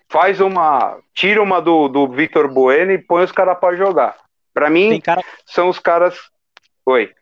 [0.10, 4.18] faz uma, tira uma do, do Vitor Bueno e põe os caras para jogar.
[4.52, 5.24] Para mim, cara...
[5.46, 6.18] são os caras.
[6.88, 7.14] Oi.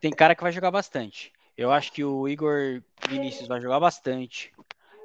[0.00, 1.32] Tem cara que vai jogar bastante.
[1.58, 4.52] Eu acho que o Igor Vinícius vai jogar bastante.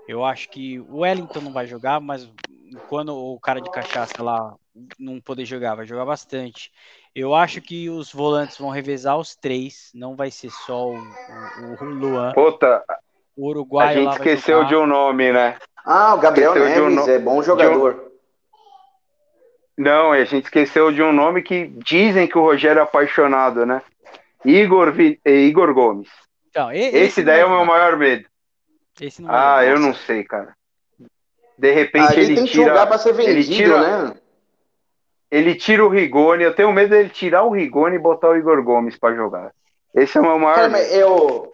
[0.08, 2.32] Eu acho que o Wellington não vai jogar, mas
[2.88, 4.56] quando o cara de cachaça lá
[5.00, 6.72] não poder jogar, vai jogar bastante.
[7.16, 11.84] Eu acho que os volantes vão revezar os três, não vai ser só o, o,
[11.84, 12.34] o Luan.
[12.34, 12.84] Puta,
[13.38, 15.58] o Uruguai a gente esqueceu de um nome, né?
[15.86, 18.12] Ah, o Gabriel esqueceu Neves, um é bom jogador.
[19.78, 19.84] Um...
[19.84, 23.82] Não, a gente esqueceu de um nome que dizem que o Rogério é apaixonado, né?
[24.44, 25.18] Igor, Vi...
[25.26, 26.10] Igor Gomes.
[26.50, 28.26] Então, esse, esse daí é o meu maior medo.
[29.28, 30.54] ah, eu não sei, cara.
[31.58, 34.16] De repente Aí ele tem tira, que jogar para ser vendido, ele tira, né?
[35.30, 36.44] Ele tira o Rigoni.
[36.44, 39.52] Eu tenho medo dele tirar o Rigoni e botar o Igor Gomes para jogar.
[39.94, 40.56] Esse é o meu maior.
[40.56, 41.52] Cara, eu,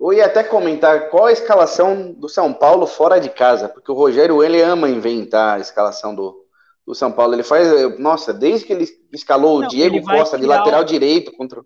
[0.00, 3.94] eu ia até comentar qual a escalação do São Paulo fora de casa, porque o
[3.94, 6.44] Rogério ele ama inventar a escalação do,
[6.86, 7.34] do São Paulo.
[7.34, 10.84] Ele faz, nossa, desde que ele escalou Não, o Diego Costa de lateral o...
[10.84, 11.62] direito contra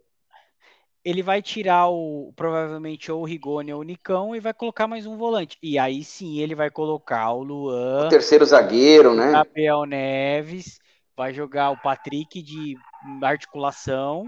[1.05, 5.07] ele vai tirar o provavelmente ou o Rigoni ou o Nicão e vai colocar mais
[5.07, 5.57] um volante.
[5.63, 9.33] E aí sim ele vai colocar o Luan, o terceiro zagueiro, né?
[9.33, 10.79] Gabriel Neves,
[11.19, 12.79] vai jogar o Patrick de
[13.21, 14.25] articulação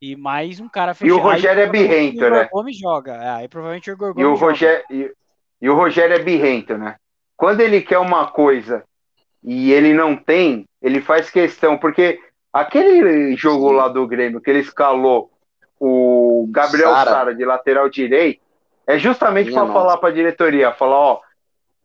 [0.00, 1.18] e mais um cara fechado.
[1.18, 2.44] E o Rogério aí, é birrento, o né?
[2.44, 3.12] O Gomes joga.
[3.16, 5.12] É, aí provavelmente o Igor Gomes e o Rogério e,
[5.60, 6.94] e o Rogério é birrento, né?
[7.36, 8.84] Quando ele quer uma coisa
[9.42, 12.20] e ele não tem, ele faz questão, porque
[12.52, 13.74] aquele jogo Sim.
[13.74, 15.32] lá do Grêmio que ele escalou
[15.80, 18.40] o Gabriel Sara, Sara de lateral direito,
[18.86, 21.20] é justamente para falar para a diretoria, falar, ó,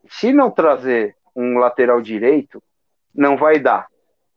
[0.08, 2.62] se não trazer um lateral direito,
[3.16, 3.88] não vai dar.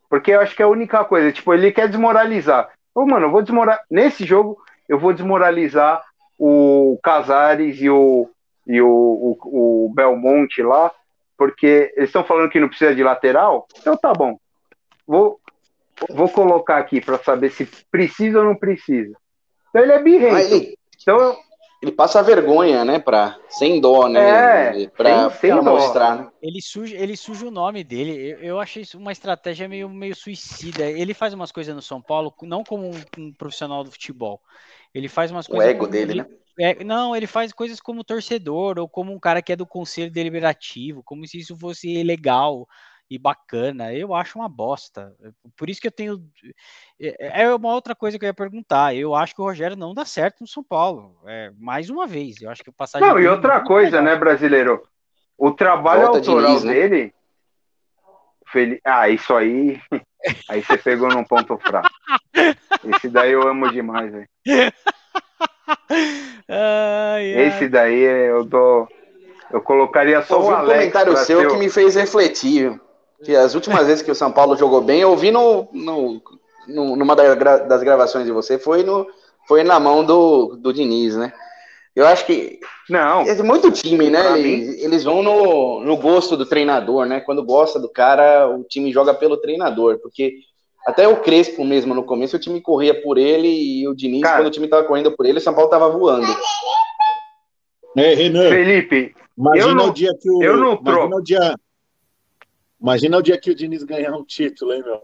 [0.08, 2.70] Porque eu acho que é a única coisa, tipo, ele quer desmoralizar.
[2.94, 3.84] Ô, mano, eu vou desmoralizar.
[3.90, 6.02] Nesse jogo, eu vou desmoralizar
[6.38, 8.28] o Casares e o,
[8.66, 8.88] e o,
[9.42, 10.92] o, o Belmonte lá,
[11.36, 13.66] porque eles estão falando que não precisa de lateral.
[13.78, 14.38] Então tá bom.
[15.06, 15.40] Vou,
[16.10, 19.16] vou colocar aqui para saber se precisa ou não precisa.
[19.70, 20.54] Então ele é birrento.
[20.54, 21.36] Ele, então,
[21.82, 22.98] ele passa vergonha, né?
[22.98, 24.82] Pra, sem dó, né?
[24.84, 26.28] É, pra, sem, sem mostrar, né?
[26.40, 28.32] Ele suja, ele suja o nome dele.
[28.32, 30.90] Eu, eu achei isso uma estratégia meio, meio suicida.
[30.90, 34.40] Ele faz umas coisas no São Paulo, não como um, um profissional do futebol.
[34.94, 35.66] Ele faz umas coisas.
[35.66, 36.28] O ego dele, ele, né?
[36.58, 40.10] É, não, ele faz coisas como torcedor ou como um cara que é do conselho
[40.10, 42.66] deliberativo, como se isso fosse legal
[43.10, 43.92] e bacana.
[43.94, 45.14] Eu acho uma bosta.
[45.56, 46.22] Por isso que eu tenho.
[47.00, 48.94] É, é uma outra coisa que eu ia perguntar.
[48.94, 51.16] Eu acho que o Rogério não dá certo no São Paulo.
[51.26, 52.40] É, mais uma vez.
[52.40, 53.06] Eu acho que o passagem.
[53.06, 54.82] Não, e outra coisa, né, brasileiro?
[55.38, 56.72] O trabalho Volta autoral Diniz, né?
[56.72, 57.14] dele.
[58.46, 58.78] Fel...
[58.84, 59.80] Ah, isso aí.
[60.48, 61.88] Aí você pegou num ponto fraco.
[62.96, 64.28] Esse daí eu amo demais, velho.
[67.46, 68.88] Esse daí eu dou.
[69.52, 70.68] Eu colocaria só o Alex.
[70.68, 72.80] um comentário seu que me fez refletir.
[73.24, 76.22] Que as últimas vezes que o São Paulo jogou bem, eu vi no, no,
[76.68, 79.06] no numa das gravações de você, foi, no,
[79.48, 81.32] foi na mão do, do Diniz, né?
[81.94, 82.60] Eu acho que.
[82.90, 83.22] Não.
[83.22, 84.38] É muito time, né?
[84.38, 87.20] Eles, eles, vão no, no gosto do treinador, né?
[87.20, 89.98] Quando gosta do cara, o time joga pelo treinador.
[90.00, 90.34] Porque
[90.86, 94.36] Até o Crespo mesmo, no começo, o time corria por ele e o Diniz, Cara.
[94.36, 96.26] quando o time tava correndo por ele, o São Paulo tava voando.
[97.96, 100.42] É, Renan, Felipe, imagina eu não- o dia que o.
[100.42, 101.16] eu não imagina troco.
[101.16, 101.54] o dia.
[102.86, 105.02] Imagina o dia que o Diniz ganhar um título, hein, meu?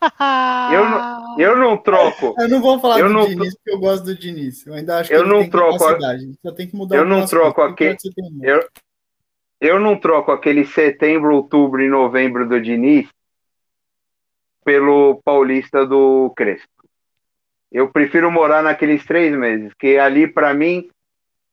[0.72, 2.34] eu não, eu não troco.
[2.38, 4.66] Eu não vou falar Eu do não Diniz, porque eu gosto do Diniz.
[4.66, 5.98] Eu ainda acho que Eu ele não tem troco a-.
[6.40, 7.98] Só tem que mudar eu não troco teimoso.
[8.40, 8.66] Eu,
[9.60, 13.06] eu não troco aquele setembro, outubro e novembro do Diniz
[14.64, 16.66] pelo paulista do Crespo.
[17.70, 20.88] Eu prefiro morar naqueles três meses, que ali, para mim,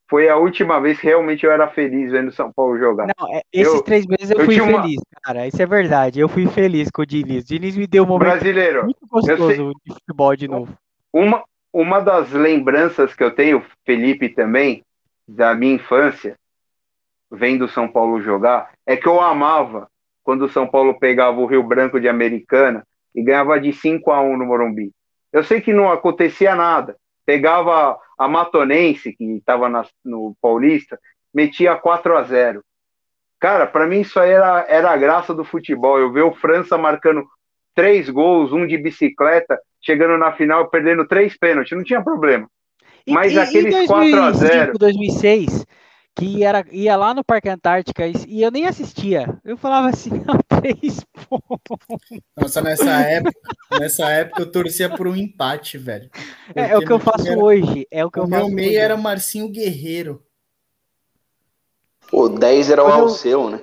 [0.07, 3.07] foi a última vez que realmente eu era feliz vendo São Paulo jogar.
[3.19, 5.47] Não, é, esses Eu- três meses eu, eu fui tinha uma- feliz, cara.
[5.47, 6.19] Isso é verdade.
[6.19, 7.43] Eu fui feliz com o Diniz.
[7.43, 10.73] O Diniz me deu um momento Brasileiro, muito gostoso de futebol de novo.
[11.11, 11.43] uma,
[11.73, 14.83] uma das lembranças que eu tenho, Felipe também,
[15.27, 16.35] da minha infância,
[17.31, 19.87] vendo São Paulo jogar, é que eu amava
[20.23, 22.83] quando o São Paulo pegava o Rio Branco de Americana
[23.13, 24.91] e ganhava de 5 a 1 no Morumbi.
[25.33, 26.95] Eu sei que não acontecia nada.
[27.25, 29.69] Pegava a Matonense, que estava
[30.03, 30.99] no Paulista,
[31.33, 32.63] metia 4 a 0
[33.39, 35.99] Cara, para mim isso aí era, era a graça do futebol.
[35.99, 37.25] Eu ver o França marcando
[37.75, 42.49] três gols, um de bicicleta, chegando na final perdendo três pênaltis, não tinha problema.
[43.07, 45.65] Mas e, aqueles em 4 a 0 2006,
[46.15, 49.37] que era, ia lá no Parque Antártica e, e eu nem assistia.
[49.43, 52.19] Eu falava assim, não, três pontos.
[52.37, 53.37] Nossa, nessa época,
[53.79, 56.09] nessa época eu torcia por um empate, velho.
[56.55, 57.85] É, é o que eu faço era- hoje.
[57.91, 58.77] É o que eu O faço meu meio hoje.
[58.77, 60.23] era Marcinho Guerreiro.
[62.11, 63.61] O 10 era o eu- Alceu, né?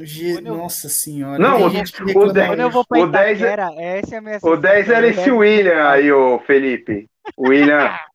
[0.00, 1.38] G- eu- Nossa senhora.
[1.38, 2.74] Não, o- gente que o reclama dez- Quando eu hoje.
[2.74, 5.22] vou pra O 10 é- Itaquera, essa é a minha O 10 era sensação.
[5.22, 7.08] esse Eu William aí, o Felipe.
[7.36, 7.90] O William,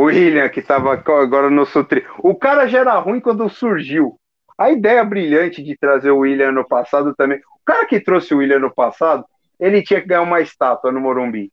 [0.00, 2.04] o William que tava co- agora no Sutri.
[2.22, 4.16] O cara já era ruim quando surgiu.
[4.56, 7.38] A ideia brilhante de trazer o William no passado também.
[7.38, 9.24] O cara que trouxe o William no passado,
[9.58, 11.50] ele tinha que ganhar uma estátua no Morumbi.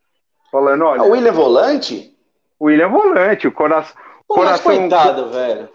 [0.51, 2.15] Falando, olha, Ah, o William é volante?
[2.59, 3.95] o William é volante, o coração,
[4.27, 5.69] Pô, mas Coração- coitado, velho.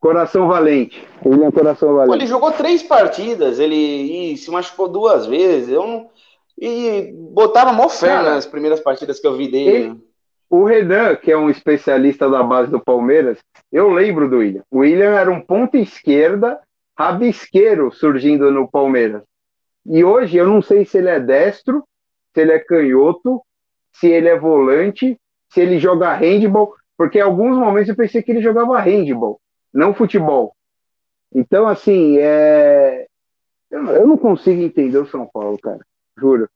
[0.00, 1.06] coração valente.
[1.24, 2.26] O William é coração Pô, ele valente.
[2.26, 5.68] jogou três partidas, ele se machucou duas vezes.
[5.70, 6.10] Eu não...
[6.58, 9.70] E botava mó fé nas primeiras partidas que eu vi dele.
[9.86, 10.03] ele-
[10.56, 13.40] O Renan, que é um especialista da base do Palmeiras,
[13.72, 14.62] eu lembro do William.
[14.70, 16.60] O William era um ponta esquerda,
[16.96, 19.24] rabisqueiro surgindo no Palmeiras.
[19.84, 21.82] E hoje eu não sei se ele é destro,
[22.32, 23.42] se ele é canhoto,
[23.94, 28.30] se ele é volante, se ele joga handball, porque em alguns momentos eu pensei que
[28.30, 29.40] ele jogava handball,
[29.72, 30.54] não futebol.
[31.34, 33.08] Então, assim, é...
[33.72, 35.80] eu eu não consigo entender o São Paulo, cara,
[36.16, 36.48] juro.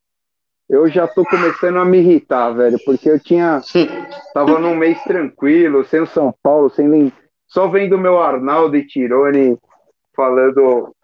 [0.69, 3.61] Eu já tô começando a me irritar, velho, porque eu tinha.
[4.35, 7.13] Tava num mês tranquilo, sem o São Paulo, sem nem.
[7.47, 9.57] Só vendo o meu Arnaldo e Tirone
[10.15, 10.95] falando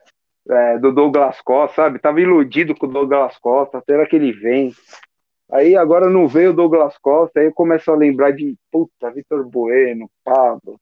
[0.51, 1.99] é, do Douglas Costa, sabe?
[1.99, 4.75] Tava iludido com o Douglas Costa, até que ele vem.
[5.51, 9.49] Aí agora não veio o Douglas Costa, aí eu começo a lembrar de, puta, Vitor
[9.49, 10.79] Bueno, Pablo.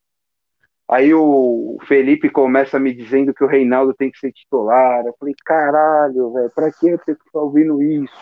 [0.88, 5.06] Aí o Felipe começa me dizendo que o Reinaldo tem que ser titular.
[5.06, 8.12] Eu falei, caralho, velho, pra que eu tenho que ficar ouvindo isso?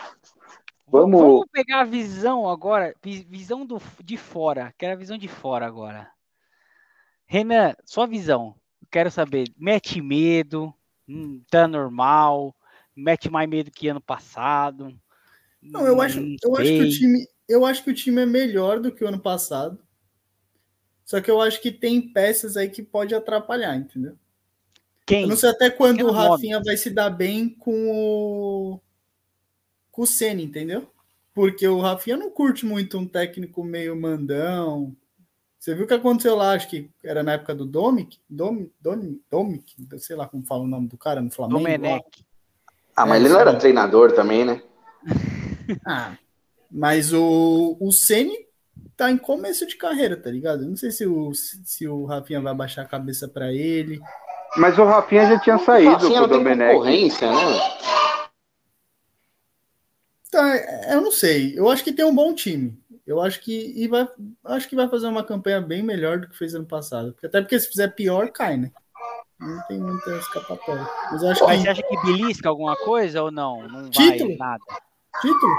[0.91, 4.73] Vamos- Vamos pegar a visão agora, vi- visão do, de fora.
[4.77, 6.11] Quero a visão de fora agora.
[7.25, 8.55] Renan, sua visão.
[8.91, 10.73] Quero saber, mete medo,
[11.07, 12.53] hum, tá normal,
[12.93, 14.93] mete mais medo que ano passado.
[15.61, 18.25] Não, eu acho, Não eu acho que o time, eu acho que o time é
[18.25, 19.81] melhor do que o ano passado.
[21.05, 24.17] Só que eu acho que tem peças aí que pode atrapalhar, entendeu?
[25.05, 25.23] Quem?
[25.23, 28.81] Eu não sei até quando Pequeno o Rafinha vai se dar bem com o
[29.91, 30.89] com o Senna, entendeu?
[31.33, 34.95] Porque o Rafinha não curte muito um técnico meio mandão.
[35.59, 39.15] Você viu o que aconteceu lá, acho que era na época do Domic, Dom, Dom,
[39.29, 41.59] Domic, sei lá como fala o nome do cara no Flamengo.
[41.59, 42.25] Domenech.
[42.95, 44.61] Ah, mas É, ele não era treinador também, né?
[45.85, 46.17] Ah,
[46.69, 48.35] mas o, o Ceni
[48.97, 50.63] tá em começo de carreira, tá ligado?
[50.63, 53.99] Eu não sei se o, se o Rafinha vai baixar a cabeça pra ele.
[54.57, 56.73] Mas o Rafinha já tinha saído Rafinha com o não tem Domenech.
[56.73, 57.37] concorrência, né?
[60.31, 60.55] Tá,
[60.93, 61.53] eu não sei.
[61.59, 62.81] Eu acho que tem um bom time.
[63.05, 64.07] Eu acho que e vai,
[64.45, 67.13] acho que vai fazer uma campanha bem melhor do que fez ano passado.
[67.23, 68.71] Até porque se fizer pior, cai, né?
[69.37, 70.87] Não tem muita escapatória.
[71.11, 73.67] Mas eu acho Mas que você acha que belisca alguma coisa ou não?
[73.67, 74.37] Não vai Título?
[74.37, 74.63] nada.
[75.21, 75.51] título.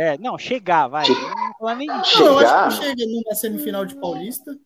[0.00, 1.06] É, não, chegar, vai.
[1.60, 4.58] Não nem Não, eu acho que chega numa semifinal de Paulista.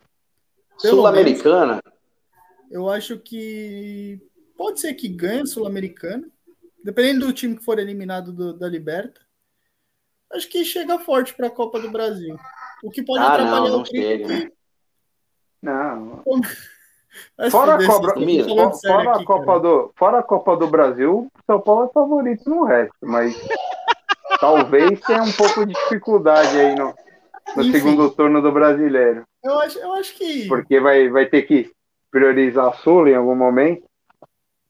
[0.79, 1.83] Sul-Americana.
[2.71, 4.21] Eu acho que
[4.57, 6.27] pode ser que ganhe a Sul-Americana,
[6.83, 9.21] dependendo do time que for eliminado do- da Liberta.
[10.33, 12.39] Acho que chega forte para a Copa do Brasil.
[12.83, 14.51] O que pode Ah, atrapalhar não, não o chega.
[15.63, 16.23] Não.
[17.37, 19.59] Vai se Fora a falando fora, fora a aqui, Copa cara.
[19.61, 23.37] do, fora a Copa do Brasil, São Paulo é favorito no resto, mas
[24.39, 26.95] talvez tenha um pouco de dificuldade aí no,
[27.57, 27.73] no Enfim.
[27.73, 29.25] segundo turno do brasileiro.
[29.43, 30.47] Eu acho, eu acho que.
[30.47, 31.71] Porque vai, vai ter que
[32.11, 33.83] priorizar a Sula em algum momento.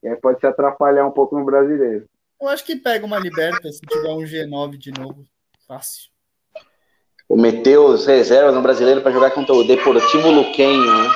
[0.03, 2.07] E aí pode se atrapalhar um pouco no brasileiro.
[2.41, 5.23] Eu acho que pega uma liberta se tiver um G9 de novo.
[5.71, 6.11] Fácil.
[7.29, 11.09] Vou meter os reservas no brasileiro para jogar contra o Deportivo Luquenho, né?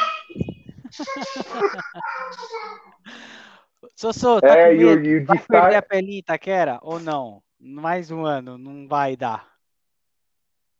[3.97, 5.05] Sossô, tá É, com o- medo?
[5.05, 7.43] e o Vai destaque- perder a pelinha Itaquera ou não?
[7.59, 9.45] Mais um ano, não vai dar.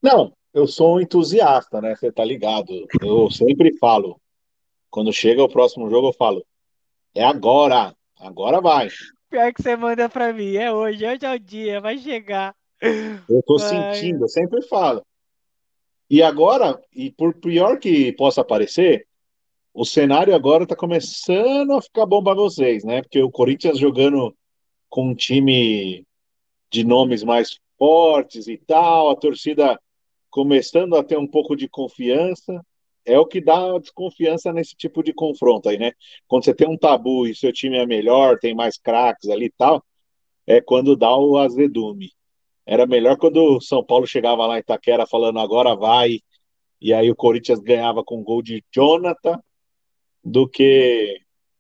[0.02, 1.98] Não, eu sou um entusiasta, né?
[1.98, 2.88] Você tá ligado?
[3.02, 4.22] Eu sempre falo.
[4.90, 6.46] Quando chega o próximo jogo, eu falo:
[7.14, 8.88] é agora, agora vai.
[9.30, 12.56] Pior que você manda pra mim, é hoje, hoje é o dia, vai chegar.
[12.82, 13.70] Eu tô Vai.
[13.70, 15.06] sentindo, eu sempre falo.
[16.10, 19.08] E agora, e por pior que possa parecer,
[19.74, 23.02] o cenário agora tá começando a ficar bom para vocês, né?
[23.02, 24.36] Porque o Corinthians jogando
[24.90, 26.06] com um time
[26.72, 29.80] de nomes mais fortes e tal, a torcida
[30.30, 32.62] começando a ter um pouco de confiança,
[33.06, 35.92] é o que dá desconfiança nesse tipo de confronto aí, né?
[36.28, 39.54] Quando você tem um tabu e seu time é melhor, tem mais craques ali e
[39.58, 39.84] tal,
[40.48, 42.12] é quando dá o azedume.
[42.66, 46.20] Era melhor quando o São Paulo chegava lá em Itaquera falando agora vai,
[46.82, 49.40] e aí o Corinthians ganhava com gol de Jonathan,
[50.24, 51.20] do que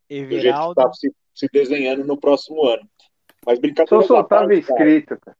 [0.09, 0.81] do jeito que Everaldo.
[0.81, 2.87] está se, se desenhando no próximo ano.
[3.45, 5.37] Mas brincadeira Só soltava escrito, cara.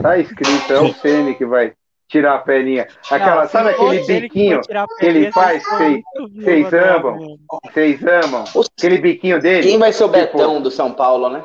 [0.00, 1.74] Tá escrito, é o Ceni que vai
[2.08, 2.88] tirar a perninha.
[3.10, 7.38] Aquela, Não, sabe aquele que biquinho a que ele faz, vocês agora, amam?
[7.64, 8.44] Vocês amam?
[8.76, 9.68] Aquele biquinho dele?
[9.68, 11.44] Quem vai ser o Tipo, Betão do São Paulo, né?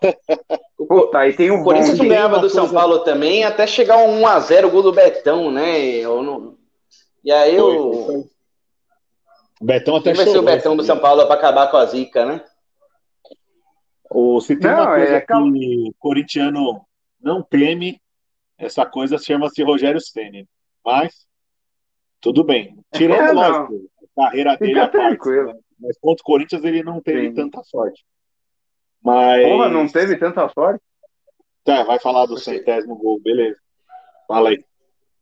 [0.86, 3.98] Puta, aí tem um O Corinthians não ganhava do São coisa- Paulo também, até chegar
[3.98, 5.78] um 1x0 o gol do Betão, né?
[5.80, 6.56] Eu não...
[7.24, 7.92] E aí Foi, o.
[8.06, 8.16] foi.
[9.60, 10.82] O Betão até Quem vai ser o chorou Betão do.
[10.82, 12.44] São Paulo para acabar com a zica, né?
[14.10, 16.84] O, se tem Não, uma coisa é que o corintiano
[17.20, 18.00] não teme,
[18.58, 20.46] essa coisa chama-se Rogério Ceni.
[20.84, 21.26] Mas,
[22.20, 22.76] tudo bem.
[22.92, 25.46] Tirando, É, lógico, a carreira Fica dele à parte, tranquilo.
[25.54, 25.58] né?
[25.80, 27.34] Mas contra o Corinthians ele não teve Sim.
[27.34, 28.04] tanta sorte.
[29.02, 29.42] Mas.
[29.46, 30.82] Porra, não teve tanta sorte?
[31.64, 33.56] Tá, vai falar do centésimo gol, beleza.
[34.26, 34.64] Fala aí.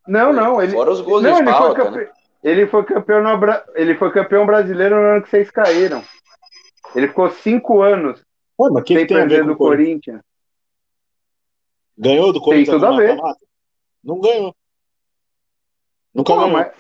[0.07, 0.63] Não, não.
[0.63, 1.99] Ele, Fora os gols não, de ele foi, falta, campe...
[1.99, 2.11] né?
[2.43, 6.03] ele, foi campeão no ele foi campeão brasileiro no ano que vocês caíram.
[6.95, 8.21] Ele ficou cinco anos
[8.61, 10.17] Ué, mas o que, sem que tem perder do Corinthians?
[10.17, 10.23] Corinthians.
[11.97, 13.19] Ganhou do Corinthians tudo no a ver.
[14.03, 14.55] Não ganhou.
[16.15, 16.53] Nunca Pô, ganhou.
[16.53, 16.73] mas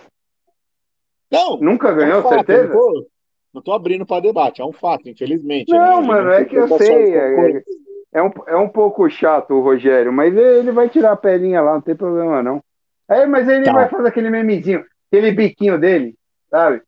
[1.31, 2.75] Não, nunca ganhou, fato, certeza?
[3.53, 5.71] Não tô abrindo para debate, é um fato, infelizmente.
[5.73, 6.07] Não, né?
[6.07, 7.15] mano, é que eu sei.
[7.17, 7.63] É,
[8.13, 11.75] é um, é um pouco chato o Rogério, mas ele vai tirar a pelinha lá,
[11.75, 12.63] não tem problema não.
[13.09, 13.73] É, mas ele Tá.
[13.73, 16.15] vai fazer aquele memezinho, aquele biquinho dele,
[16.49, 16.83] sabe?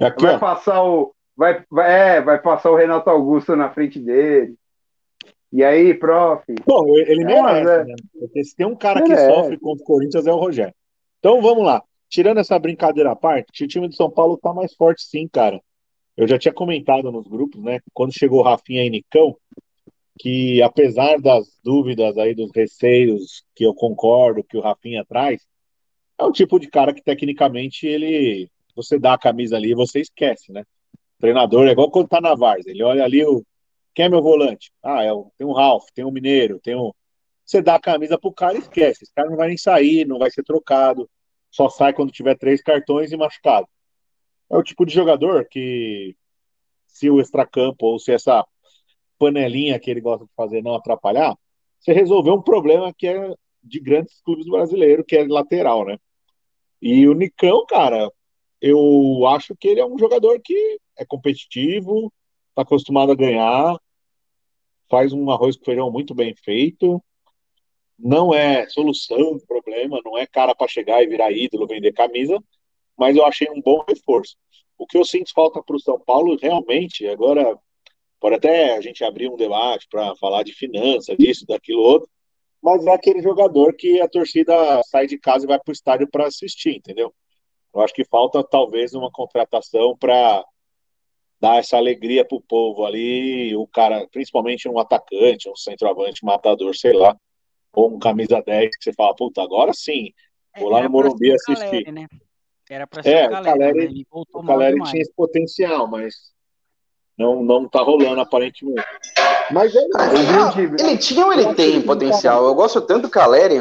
[0.00, 1.12] Aqui, Vai ó, passar o.
[1.36, 4.54] Vai, vai, é, vai passar o Renato Augusto na frente dele.
[5.52, 6.44] E aí, prof?
[6.66, 7.84] Bom, ele É, merece, é.
[7.84, 7.94] né?
[8.18, 10.74] Porque se tem um cara que sofre contra o Corinthians é o Rogério.
[11.18, 11.82] Então vamos lá.
[12.08, 15.60] Tirando essa brincadeira à parte, o time do São Paulo tá mais forte sim, cara.
[16.18, 17.78] Eu já tinha comentado nos grupos, né?
[17.94, 19.36] Quando chegou o Rafinha e Nicão,
[20.18, 25.46] que apesar das dúvidas aí, dos receios, que eu concordo que o Rafinha traz,
[26.18, 28.50] é um tipo de cara que tecnicamente ele.
[28.74, 30.62] Você dá a camisa ali e você esquece, né?
[30.92, 32.68] O treinador é igual quando tá na Varsa.
[32.68, 33.44] Ele olha ali o.
[33.94, 34.72] Quem é meu volante?
[34.82, 35.30] Ah, é o...
[35.38, 36.90] tem um Ralf, tem um Mineiro, tem um.
[37.44, 39.04] Você dá a camisa pro cara e esquece.
[39.04, 41.08] Esse cara não vai nem sair, não vai ser trocado.
[41.48, 43.68] Só sai quando tiver três cartões e machucado.
[44.50, 46.16] É o tipo de jogador que,
[46.86, 48.46] se o extracampo ou se essa
[49.18, 51.36] panelinha que ele gosta de fazer não atrapalhar,
[51.78, 55.98] você resolveu um problema que é de grandes clubes brasileiros, que é lateral, né?
[56.80, 58.10] E o Nicão, cara,
[58.60, 62.12] eu acho que ele é um jogador que é competitivo,
[62.54, 63.76] tá acostumado a ganhar,
[64.88, 67.02] faz um arroz com feijão muito bem feito,
[67.98, 72.42] não é solução do problema, não é cara para chegar e virar ídolo, vender camisa,
[72.98, 74.36] mas eu achei um bom reforço.
[74.76, 77.58] O que eu sinto falta para o São Paulo, realmente, agora
[78.20, 82.08] pode até a gente abrir um debate para falar de finança, disso, daquilo outro,
[82.60, 86.08] mas é aquele jogador que a torcida sai de casa e vai para o estádio
[86.08, 87.14] para assistir, entendeu?
[87.72, 90.44] Eu acho que falta talvez uma contratação para
[91.40, 96.92] dar essa alegria pro povo ali, o cara, principalmente um atacante, um centroavante, matador, sei
[96.92, 97.16] lá,
[97.72, 100.12] ou um camisa 10 que você fala, puta, agora sim,
[100.58, 101.84] vou lá Era no pra Morumbi ser o assistir.
[101.84, 102.06] Caleri, né?
[102.70, 103.84] Era pra ser É, o o Caleri, Caleri- né?
[103.84, 104.90] Ele voltou O Caleri demais.
[104.90, 106.14] tinha esse potencial, mas
[107.18, 108.84] não, não tá rolando aparentemente.
[109.50, 110.60] Mas é Ah, isso.
[110.60, 112.44] ele, ele tinha ou ele tem potencial?
[112.44, 113.56] Eu gosto tanto do Caleri.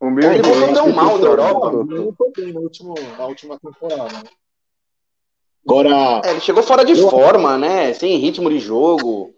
[0.00, 0.26] Humilde.
[0.34, 1.68] Ele voltou tão mal da Europa.
[1.68, 4.12] Ele não foi bem no último, na última temporada.
[4.12, 4.22] né?
[5.66, 7.92] Agora, É, ele chegou fora de Eu- forma, né?
[7.92, 9.34] Sem ritmo de jogo.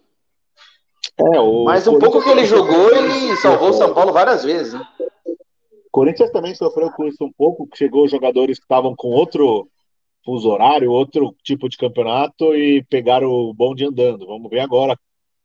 [1.18, 4.74] É, o Mas um pouco que ele jogou, ele salvou o São Paulo várias vezes.
[4.74, 4.86] Né?
[5.90, 9.68] Corinthians também sofreu com isso um pouco, que chegou jogadores que estavam com outro
[10.24, 14.26] fuso horário, outro tipo de campeonato e pegaram o bonde andando.
[14.26, 14.96] Vamos ver agora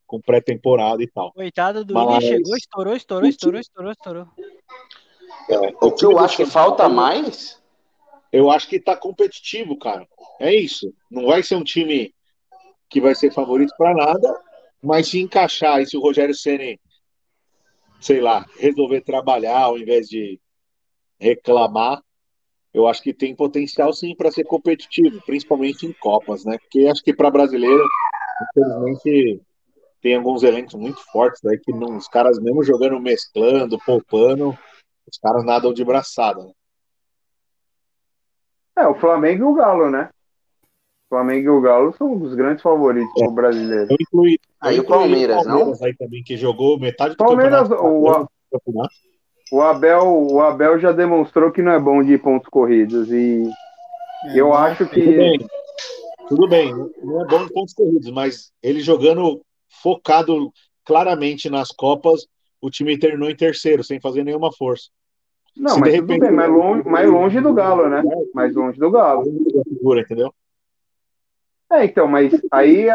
[0.05, 1.31] com pré-temporada e tal.
[1.33, 4.27] Coitado do Mas- Willian, chegou, estourou, estourou, estourou, estourou, estourou.
[5.49, 7.61] É, O que eu acho que falta mais
[8.31, 10.05] Eu acho que tá competitivo, cara.
[10.41, 10.93] É isso.
[11.09, 12.13] Não vai ser um time
[12.89, 14.41] que vai ser favorito para nada,
[14.83, 16.77] mas se encaixar e se o Rogério Ceni,
[18.06, 20.39] sei lá, resolver trabalhar ao invés de
[21.20, 22.03] reclamar,
[22.72, 26.56] eu acho que tem potencial sim para ser competitivo, principalmente em Copas, né?
[26.60, 27.84] Porque acho que para brasileiro,
[28.43, 29.41] infelizmente,
[30.03, 34.56] tem alguns elencos muito fortes daí que não, os caras mesmo jogando mesclando, poupando,
[35.10, 36.43] os caras nadam de braçada.
[36.43, 36.51] Né?
[38.78, 40.12] É, o Flamengo e o Galo, né?
[41.16, 43.26] O Flamengo e o Galo são os grandes favoritos É.
[43.26, 43.88] do brasileiro.
[43.89, 47.70] Eu incluí, Aí eu o Palmeiras, o Palmeiras aí também, que jogou metade do Palmeiras,
[47.70, 48.28] campeonato.
[49.53, 53.43] o- o Abel, o Abel já demonstrou que não é bom de pontos corridos e
[54.26, 55.47] É, eu não- acho Tudo que bem,
[56.28, 59.39] tudo bem, não é bom em pontos corridos, mas ele jogando
[59.82, 60.51] focado
[60.84, 62.28] claramente nas Copas,
[62.61, 64.89] o time terminou em terceiro, sem fazer nenhuma força.
[65.55, 68.03] não, se mas de tudo repente- bem, mais longe, mais longe do Galo, né?
[68.34, 69.24] Mais longe do Galo.
[69.70, 70.34] Figura, entendeu?
[71.76, 72.88] É, então, mas aí,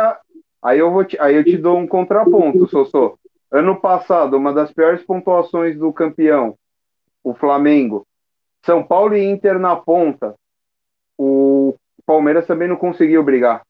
[0.63, 3.19] aí, eu vou te, aí eu te dou um contraponto, Sossô.
[3.51, 6.57] Ano passado, uma das piores pontuações do campeão,
[7.23, 8.07] o Flamengo.
[8.65, 10.35] São Paulo e Inter na ponta.
[11.19, 11.75] O
[12.07, 13.63] Palmeiras também não conseguiu brigar.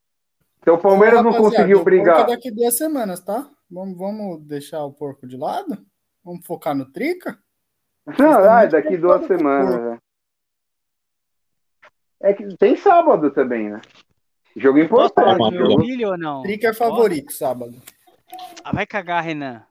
[0.60, 2.26] Então o Palmeiras não Rapaziada, conseguiu é brigar.
[2.26, 3.48] daqui duas semanas, tá?
[3.70, 5.78] Vamos, vamos deixar o porco de lado?
[6.22, 7.38] Vamos focar no Trica?
[8.18, 9.80] Não, ah, daqui duas semanas.
[9.80, 9.98] né?
[12.20, 13.80] É que tem sábado também, né?
[14.56, 15.56] Jogo importante.
[15.56, 16.42] jogo- filho ou não?
[16.42, 17.74] Trica é favorito, sábado.
[18.64, 19.62] Ah, vai cagar, Renan.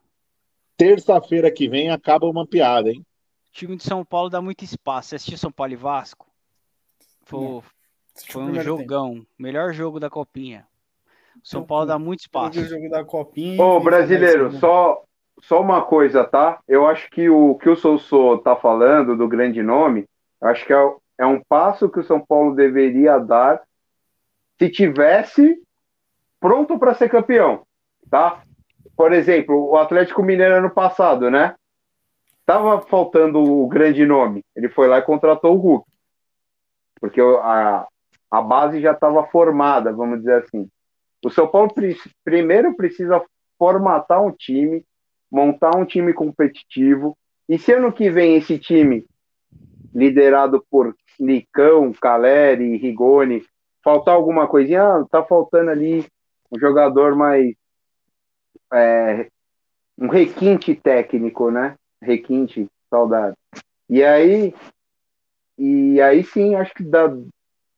[0.76, 3.00] Terça-feira que vem acaba uma piada, hein?
[3.00, 5.08] O time de São Paulo dá muito espaço.
[5.10, 6.26] Você assistiu São Paulo e Vasco?
[7.24, 7.60] Foi,
[8.28, 9.24] foi um jogão.
[9.38, 10.66] Melhor jogo da Copinha.
[11.36, 12.58] O São Paulo dá muito espaço.
[12.60, 13.62] o jogo da Copinha.
[13.62, 15.02] Ô, brasileiro, só,
[15.42, 16.60] só uma coisa, tá?
[16.66, 20.04] Eu acho que o que o Soussô tá falando do grande nome,
[20.40, 23.60] eu acho que é, é um passo que o São Paulo deveria dar
[24.60, 25.56] se tivesse
[26.38, 27.62] pronto para ser campeão,
[28.10, 28.42] tá?
[28.94, 31.54] Por exemplo, o Atlético Mineiro ano passado, né?
[32.44, 34.44] Tava faltando o grande nome.
[34.54, 35.90] Ele foi lá e contratou o Hulk.
[37.00, 37.86] Porque a,
[38.30, 40.68] a base já estava formada, vamos dizer assim.
[41.24, 43.22] O São Paulo pre- primeiro precisa
[43.58, 44.84] formatar um time,
[45.32, 47.16] montar um time competitivo.
[47.48, 49.06] E se ano que vem esse time,
[49.94, 53.42] liderado por Nicão, Caleri, Rigoni,
[53.82, 56.06] faltar alguma coisinha, ah, tá faltando ali
[56.52, 57.54] um jogador mais.
[58.72, 59.28] é,
[59.98, 61.76] um requinte técnico, né?
[62.02, 63.36] Requinte, saudade.
[63.88, 64.54] E aí.
[65.58, 67.14] E aí sim, acho que dá,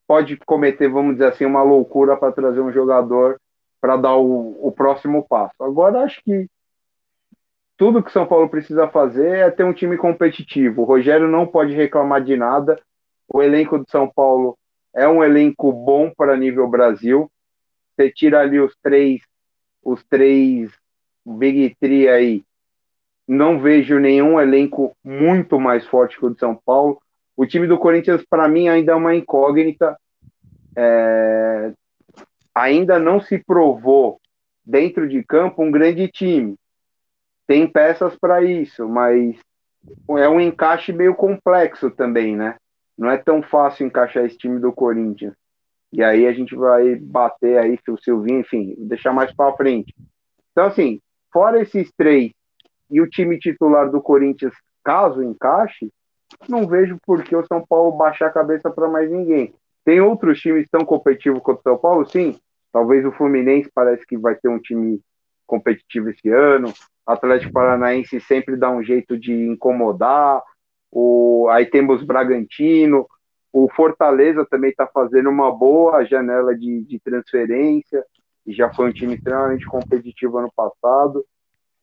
[0.07, 3.41] pode cometer, vamos dizer assim, uma loucura para trazer um jogador
[3.81, 5.63] para dar o, o próximo passo.
[5.63, 6.47] Agora, acho que
[7.77, 10.83] tudo que São Paulo precisa fazer é ter um time competitivo.
[10.83, 12.81] O Rogério não pode reclamar de nada.
[13.29, 14.57] O elenco de São Paulo
[14.95, 17.31] é um elenco bom para nível Brasil.
[17.97, 19.23] Você tira ali os três,
[19.83, 20.71] os três
[21.25, 22.45] Big Three aí.
[23.27, 27.01] Não vejo nenhum elenco muito mais forte que o de São Paulo.
[27.37, 29.97] O time do Corinthians, para mim, ainda é uma incógnita.
[30.77, 31.73] É,
[32.55, 34.21] ainda não se provou
[34.65, 36.57] dentro de campo um grande time.
[37.47, 39.37] Tem peças para isso, mas
[40.19, 42.57] é um encaixe meio complexo também, né?
[42.97, 45.35] Não é tão fácil encaixar esse time do Corinthians.
[45.93, 49.95] E aí a gente vai bater aí se o Silvinho, enfim, deixar mais para frente.
[50.53, 51.01] Então, assim,
[51.33, 52.33] fora esses três
[52.91, 55.93] e o time titular do Corinthians, caso encaixe,
[56.49, 59.55] não vejo por que o São Paulo baixar a cabeça para mais ninguém.
[59.85, 62.07] Tem outros times tão competitivos quanto o São Paulo?
[62.09, 62.39] Sim.
[62.73, 65.01] Talvez o Fluminense parece que vai ter um time
[65.47, 66.73] competitivo esse ano.
[67.07, 70.43] Atlético Paranaense sempre dá um jeito de incomodar.
[70.93, 71.49] O...
[71.51, 73.09] Aí temos Bragantino.
[73.51, 78.05] O Fortaleza também está fazendo uma boa janela de, de transferência.
[78.47, 81.25] E já foi um time extremamente competitivo ano passado.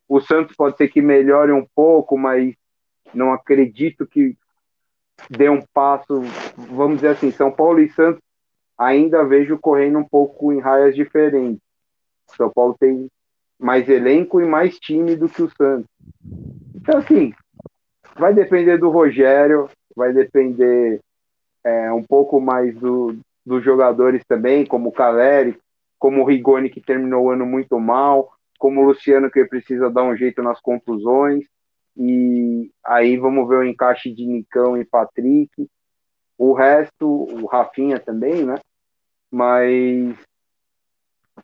[0.07, 2.55] O Santos pode ser que melhore um pouco, mas
[3.13, 4.37] não acredito que
[5.29, 6.21] dê um passo.
[6.55, 8.21] Vamos dizer assim, São Paulo e Santos
[8.77, 11.61] ainda vejo correndo um pouco em raias diferentes.
[12.35, 13.09] São Paulo tem
[13.59, 15.89] mais elenco e mais time do que o Santos.
[16.75, 17.33] Então, assim,
[18.19, 20.99] vai depender do Rogério, vai depender
[21.63, 25.57] é, um pouco mais do, dos jogadores também, como o Caleri,
[25.97, 28.31] como o Rigoni, que terminou o ano muito mal.
[28.59, 31.45] como o Luciano que precisa dar um jeito nas confusões.
[31.95, 35.67] E aí vamos ver o encaixe de Nicão e Patrick.
[36.37, 38.59] O resto, o Rafinha também, né?
[39.31, 40.15] Mas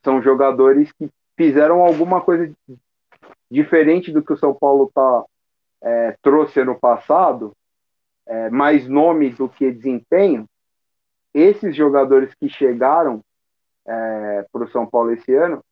[0.04, 2.52] são jogadores que fizeram alguma coisa
[3.50, 5.24] diferente do que o São Paulo tá,
[5.82, 7.54] é, trouxe ano passado,
[8.28, 10.46] é, mais nome do que desempenho.
[11.34, 13.22] Esses jogadores que chegaram
[13.88, 15.64] é, para o São Paulo esse ano,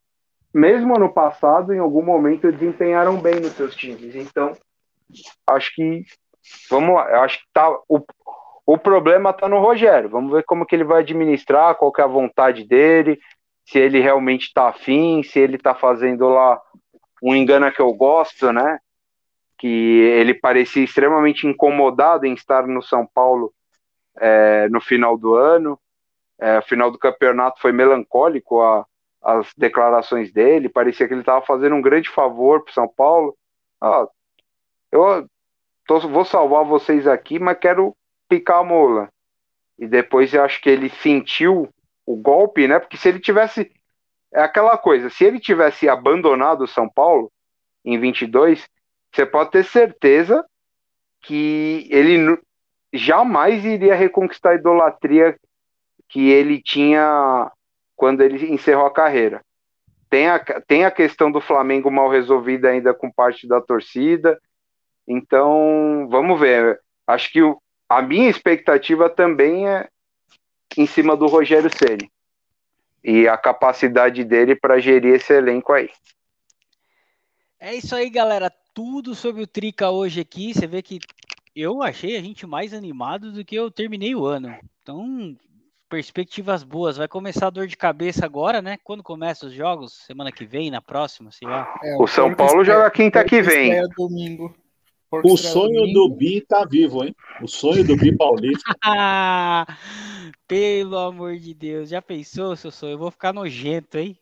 [0.53, 4.15] mesmo ano passado, em algum momento desempenharam bem nos seus times.
[4.15, 4.55] Então,
[5.47, 6.05] acho que
[6.69, 8.05] vamos acho que tá o,
[8.65, 10.09] o problema está no Rogério.
[10.09, 13.19] Vamos ver como que ele vai administrar, qual que é a vontade dele,
[13.65, 16.61] se ele realmente está afim, se ele está fazendo lá
[17.21, 18.79] um engano que eu gosto, né?
[19.57, 23.53] Que ele parecia extremamente incomodado em estar no São Paulo
[24.19, 25.79] é, no final do ano.
[26.39, 28.85] É, o final do campeonato foi melancólico a,
[29.21, 30.67] as declarações dele.
[30.67, 33.35] Parecia que ele estava fazendo um grande favor para São Paulo.
[33.79, 34.07] Ah,
[34.91, 35.27] eu
[35.87, 37.95] tô, vou salvar vocês aqui, mas quero
[38.27, 39.09] picar a mola.
[39.77, 41.69] E depois eu acho que ele sentiu
[42.05, 42.79] o golpe, né?
[42.79, 43.71] Porque se ele tivesse.
[44.33, 47.31] É aquela coisa, se ele tivesse abandonado o São Paulo
[47.85, 48.67] em 22,
[49.13, 50.43] você pode ter certeza
[51.21, 52.37] que ele
[52.91, 55.37] jamais iria reconquistar a idolatria
[56.09, 57.51] que ele tinha
[57.95, 59.41] quando ele encerrou a carreira.
[60.09, 64.39] Tem a, tem a questão do Flamengo mal resolvida ainda com parte da torcida.
[65.07, 66.79] Então, vamos ver.
[67.07, 67.59] Acho que o,
[67.89, 69.87] a minha expectativa também é
[70.77, 72.11] em cima do Rogério Ceni
[73.03, 75.89] e a capacidade dele para gerir esse elenco aí.
[77.59, 78.51] É isso aí, galera.
[78.73, 80.53] Tudo sobre o Trica hoje aqui.
[80.53, 80.99] Você vê que
[81.55, 84.55] eu achei a gente mais animado do que eu terminei o ano.
[84.81, 85.35] Então,
[85.87, 86.97] perspectivas boas.
[86.97, 88.77] Vai começar a dor de cabeça agora, né?
[88.83, 89.93] Quando começam os jogos?
[90.07, 91.71] Semana que vem, na próxima, sei lá.
[91.83, 93.73] É, o, o São Paulo joga quinta que vem.
[93.73, 94.55] É domingo.
[95.11, 97.15] O sonho do Bi tá vivo, hein?
[97.39, 98.73] O sonho do Bi Paulista.
[100.47, 102.93] Pelo amor de Deus, já pensou, seu sonho?
[102.93, 104.17] Eu vou ficar nojento, hein?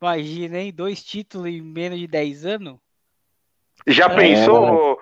[0.00, 0.72] Imagina, hein?
[0.72, 2.81] Dois títulos em menos de 10 anos.
[3.86, 4.16] Já é.
[4.16, 4.98] pensou?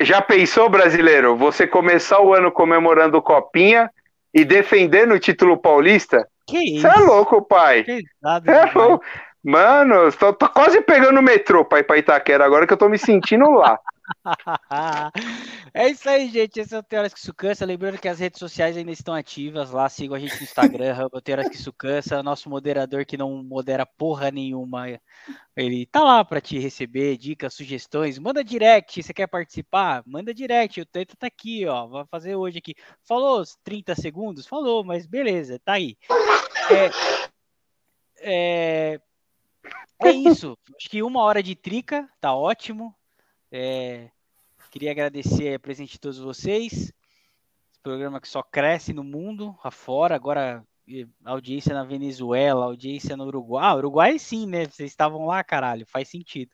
[0.00, 1.36] Já pensou, brasileiro?
[1.36, 3.90] Você começar o ano comemorando Copinha
[4.32, 6.26] e defendendo o título paulista?
[6.46, 6.80] Que isso?
[6.80, 7.84] Você é louco, pai.
[7.84, 9.04] Pesado, é louco.
[9.42, 12.88] Mano, tô, tô, quase pegando o metrô pra ir pra Itaquera agora que eu tô
[12.88, 13.78] me sentindo lá.
[15.72, 16.58] é isso aí, gente.
[16.58, 17.64] Esse é o Teoras que Isso Cansa.
[17.64, 19.70] Lembrando que as redes sociais ainda estão ativas.
[19.70, 20.94] Lá sigam a gente no Instagram,
[21.24, 22.22] Teoras que Isso Cansa.
[22.22, 24.86] Nosso moderador que não modera porra nenhuma.
[25.56, 28.18] Ele tá lá para te receber dicas, sugestões.
[28.18, 29.02] Manda direct.
[29.02, 30.02] Você quer participar?
[30.06, 30.80] Manda direct.
[30.80, 31.86] O Teto tá aqui, ó.
[31.86, 32.74] Vai fazer hoje aqui.
[33.02, 34.46] Falou 30 segundos?
[34.46, 35.96] Falou, mas beleza, tá aí.
[36.70, 36.90] É,
[38.20, 39.00] é,
[40.02, 40.56] é isso.
[40.76, 42.94] Acho que uma hora de trica, tá ótimo.
[43.52, 44.10] É,
[44.70, 46.72] queria agradecer a presença de todos vocês.
[46.72, 50.14] Esse programa que só cresce no mundo afora.
[50.14, 50.64] Agora,
[51.24, 53.64] audiência na Venezuela, audiência no Uruguai.
[53.64, 54.66] Ah, Uruguai sim, né?
[54.66, 55.84] Vocês estavam lá, caralho.
[55.86, 56.52] Faz sentido.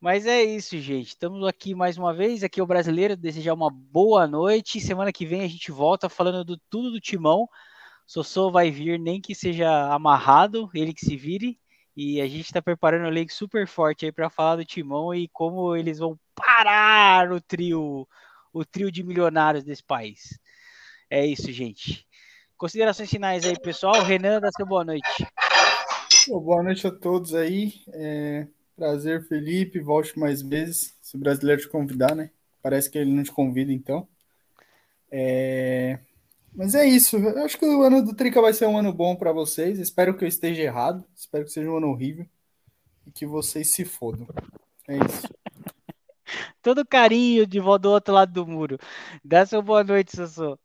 [0.00, 1.08] Mas é isso, gente.
[1.08, 2.42] Estamos aqui mais uma vez.
[2.42, 3.16] Aqui é o brasileiro.
[3.16, 4.80] Desejar uma boa noite.
[4.80, 7.48] Semana que vem a gente volta falando do tudo do timão.
[8.06, 11.58] Sossô vai vir, nem que seja amarrado, ele que se vire.
[12.00, 15.26] E a gente está preparando um link super forte aí para falar do Timão e
[15.26, 18.06] como eles vão parar o trio,
[18.52, 20.38] o trio de milionários desse país.
[21.10, 22.06] É isso, gente.
[22.56, 24.00] Considerações finais aí, pessoal.
[24.04, 25.26] Renan, dá seu boa noite.
[26.28, 27.82] Boa noite a todos aí.
[27.88, 28.46] É...
[28.76, 29.80] Prazer, Felipe.
[29.80, 30.96] Volte mais vezes.
[31.02, 32.30] Se o brasileiro te convidar, né?
[32.62, 34.06] Parece que ele não te convida, então.
[35.10, 35.98] É...
[36.54, 37.16] Mas é isso.
[37.16, 39.78] Eu acho que o ano do Trica vai ser um ano bom para vocês.
[39.78, 41.04] Espero que eu esteja errado.
[41.14, 42.26] Espero que seja um ano horrível.
[43.06, 44.26] E que vocês se fodam.
[44.88, 45.28] É isso.
[46.62, 48.78] Todo carinho de volta do outro lado do muro.
[49.24, 50.58] Dá sua boa noite, Sassô.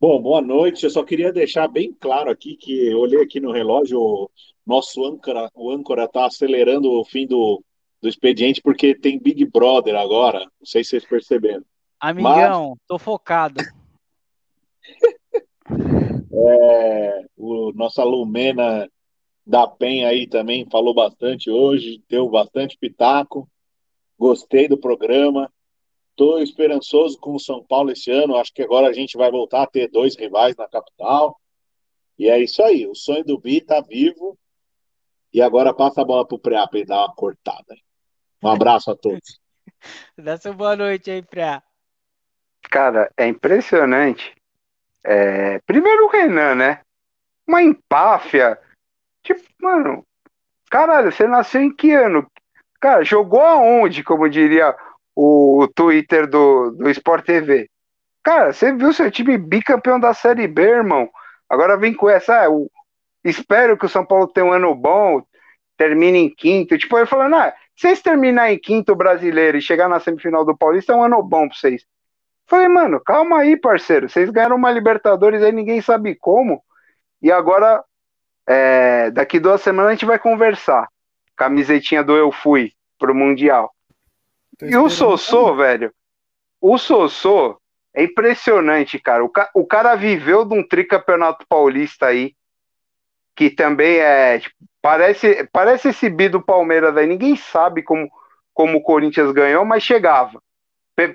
[0.00, 0.84] Bom, boa noite.
[0.84, 4.30] Eu só queria deixar bem claro aqui que eu olhei aqui no relógio, o
[4.66, 7.62] nosso âncora, o âncora está acelerando o fim do,
[8.00, 10.40] do expediente porque tem Big Brother agora.
[10.40, 11.64] Não sei se vocês perceberam.
[12.00, 12.78] Amigão, Mas...
[12.86, 13.60] tô focado.
[16.32, 18.88] É, o nossa Lumena
[19.46, 23.48] da Penha aí também falou bastante hoje, deu bastante pitaco.
[24.18, 25.52] Gostei do programa.
[26.10, 28.36] Estou esperançoso com o São Paulo esse ano.
[28.36, 31.40] Acho que agora a gente vai voltar a ter dois rivais na capital.
[32.18, 32.86] E é isso aí.
[32.86, 34.38] O sonho do Bi está vivo.
[35.32, 37.74] E agora passa a bola para o Preá para ele dar uma cortada.
[38.42, 39.40] Um abraço a todos.
[40.18, 41.62] Dá sua boa noite aí, Preá.
[42.70, 44.39] Cara, é impressionante
[45.04, 46.80] é, primeiro o Renan, né?
[47.46, 48.58] Uma empáfia.
[49.22, 50.04] Tipo, mano,
[50.70, 52.24] Caralho, você nasceu em que ano?
[52.80, 54.74] Cara, jogou aonde, como diria
[55.16, 57.68] o, Twitter do, do Sport TV?
[58.22, 61.10] Cara, você viu seu time bicampeão da Série B, irmão?
[61.48, 62.44] Agora vem com essa.
[62.44, 62.70] Ah, o,
[63.24, 65.22] espero que o São Paulo tenha um ano bom,
[65.76, 66.78] termine em quinto.
[66.78, 70.92] Tipo, ele falando, ah, vocês terminar em quinto brasileiro e chegar na semifinal do Paulista,
[70.92, 71.84] é um ano bom pra vocês.
[72.50, 74.08] Falei, mano, calma aí, parceiro.
[74.08, 76.60] Vocês ganharam uma Libertadores aí, ninguém sabe como.
[77.22, 77.84] E agora,
[78.44, 80.88] é, daqui duas semanas a gente vai conversar.
[81.36, 83.72] Camisetinha do Eu Fui pro Mundial.
[84.60, 85.94] E o Sossô, velho,
[86.60, 87.56] o Sossô
[87.94, 89.24] é impressionante, cara.
[89.24, 92.34] O, ca o cara viveu de um tricampeonato paulista aí,
[93.36, 94.40] que também é.
[94.40, 97.06] Tipo, parece, parece esse bi do Palmeiras aí.
[97.06, 98.10] Ninguém sabe como,
[98.52, 100.42] como o Corinthians ganhou, mas chegava.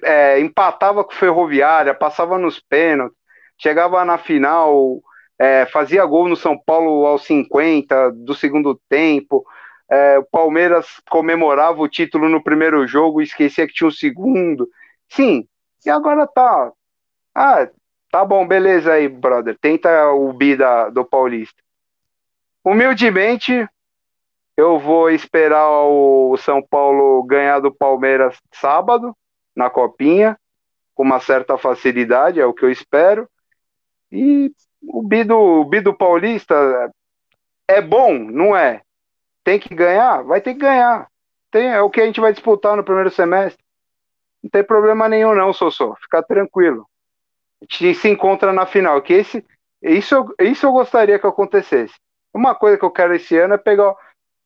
[0.04, 3.18] É, empatava com Ferroviária, passava nos pênaltis,
[3.58, 5.02] chegava na final,
[5.40, 9.46] é, fazia gol no São Paulo aos 50 do segundo tempo.
[9.90, 13.94] É, o Palmeiras comemorava o título no primeiro jogo e esquecia que tinha o um
[13.94, 14.68] segundo.
[15.10, 15.48] Sim,
[15.86, 16.72] e agora tá.
[17.34, 17.70] Ah,
[18.12, 19.58] tá bom, beleza aí, brother.
[19.60, 21.62] Tenta o bi da, do Paulista.
[22.64, 23.68] Humildemente,
[24.58, 29.16] eu vou esperar o São Paulo ganhar do Palmeiras sábado,
[29.56, 30.38] na Copinha,
[30.94, 33.30] com uma certa facilidade, é o que eu espero.
[34.12, 34.52] E
[34.88, 36.92] o bi do, o bi do Paulista
[37.68, 38.82] é bom, não é?
[39.44, 40.24] Tem que ganhar?
[40.24, 41.08] Vai ter que ganhar.
[41.52, 43.64] Tem, é o que a gente vai disputar no primeiro semestre.
[44.44, 45.96] Não tem problema nenhum, não, Sossô.
[46.02, 46.88] Fica tranquilo.
[47.62, 49.02] A gente se encontra na final.
[49.02, 49.46] Que esse,
[49.82, 51.96] isso, isso eu gostaria que acontecesse.
[52.34, 53.96] Uma coisa que eu quero esse ano é pegar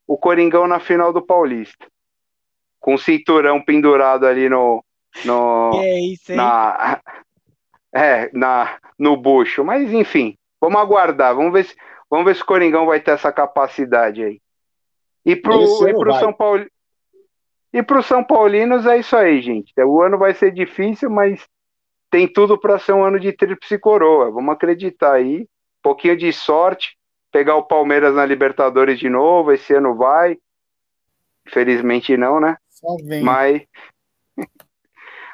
[0.07, 1.87] o Coringão na final do Paulista.
[2.79, 4.83] Com o cinturão pendurado ali no.
[5.25, 6.37] No é isso, hein?
[6.37, 6.99] Na,
[7.93, 9.63] é, na, no bucho.
[9.63, 11.35] Mas enfim, vamos aguardar.
[11.35, 11.75] Vamos ver se,
[12.09, 14.41] vamos ver se o Coringão vai ter essa capacidade aí.
[15.25, 16.65] E pro, e pro São Paulo.
[17.71, 19.73] E pro São Paulinos é isso aí, gente.
[19.81, 21.47] O ano vai ser difícil, mas
[22.09, 24.31] tem tudo para ser um ano de tríplice coroa.
[24.31, 25.41] Vamos acreditar aí.
[25.41, 26.97] Um pouquinho de sorte.
[27.31, 29.51] Pegar o Palmeiras na Libertadores de novo.
[29.51, 30.37] Esse ano vai.
[31.47, 32.57] Infelizmente não, né?
[33.21, 33.61] Mas.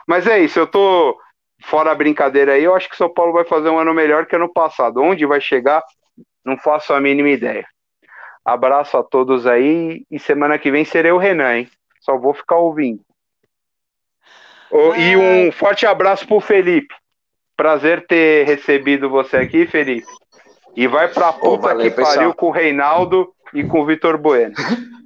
[0.07, 1.17] Mas é isso, eu tô
[1.63, 2.63] fora a brincadeira aí.
[2.63, 5.01] Eu acho que São Paulo vai fazer um ano melhor que ano passado.
[5.01, 5.83] Onde vai chegar,
[6.43, 7.65] não faço a mínima ideia.
[8.43, 11.69] Abraço a todos aí e semana que vem serei o Renan, hein?
[11.99, 13.01] Só vou ficar ouvindo.
[14.69, 14.93] Oh.
[14.93, 16.93] E um forte abraço pro Felipe.
[17.57, 20.07] Prazer ter recebido você aqui, Felipe.
[20.75, 22.15] E vai pra puta que pessoal.
[22.15, 24.53] pariu com o Reinaldo e com o Vitor Bueno.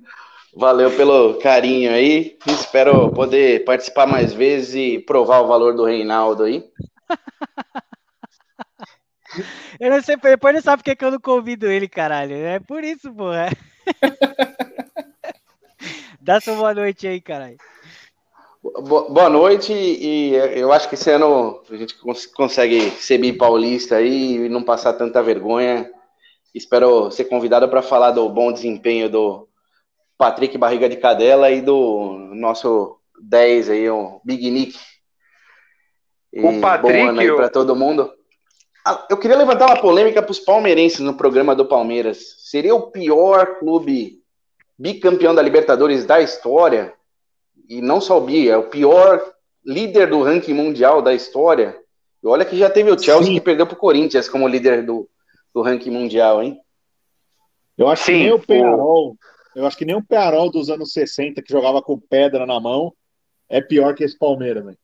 [0.56, 2.38] Valeu pelo carinho aí.
[2.48, 6.64] Espero poder participar mais vezes e provar o valor do Reinaldo aí.
[9.80, 12.36] Eu não sei, depois não sabe porque que eu não convido ele, caralho.
[12.36, 13.48] É por isso, porra.
[16.20, 17.58] Dá sua boa noite aí, caralho.
[18.62, 21.96] Boa noite, e eu acho que esse ano a gente
[22.36, 25.90] consegue ser paulista aí e não passar tanta vergonha.
[26.54, 29.48] Espero ser convidado para falar do bom desempenho do
[30.20, 34.78] Patrick Barriga de Cadela e do nosso 10 aí, o Big Nick.
[36.34, 37.00] E o Patrick.
[37.00, 38.12] Bom ano aí para todo mundo.
[38.86, 42.36] Ah, eu queria levantar uma polêmica para os palmeirenses no programa do Palmeiras.
[42.40, 44.22] Seria o pior clube
[44.78, 46.94] bicampeão da Libertadores da história?
[47.70, 49.24] E não só o bi, é o pior
[49.66, 51.80] líder do ranking mundial da história.
[52.22, 53.36] E olha que já teve o Chelsea Sim.
[53.36, 55.10] que perdeu para o Corinthians como líder do,
[55.54, 56.60] do ranking mundial, hein?
[57.78, 59.16] Eu acho Sim, que nem o Penarol,
[59.56, 62.94] eu acho que nem o Penarol dos anos 60 que jogava com pedra na mão
[63.50, 64.78] é pior que esse Palmeiras, velho.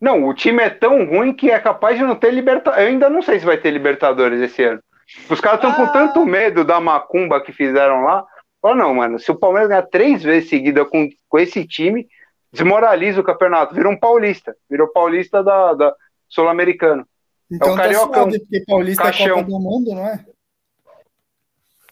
[0.00, 2.84] Não, o time é tão ruim que é capaz de não ter Libertadores.
[2.84, 4.80] Eu ainda não sei se vai ter Libertadores esse ano.
[5.30, 5.74] Os caras estão ah.
[5.74, 8.24] com tanto medo da macumba que fizeram lá.
[8.60, 12.06] Fala, não, mano, se o Palmeiras ganhar três vezes seguida com, com esse time,
[12.52, 13.74] desmoraliza o campeonato.
[13.74, 14.54] Virou um paulista.
[14.68, 15.94] Virou paulista da, da
[16.28, 17.06] Sul-Americano.
[17.50, 18.22] Então é o tá Cariocão.
[18.24, 19.26] Suave, porque paulista Caixão.
[19.26, 20.24] é Copa do Mundo, não é?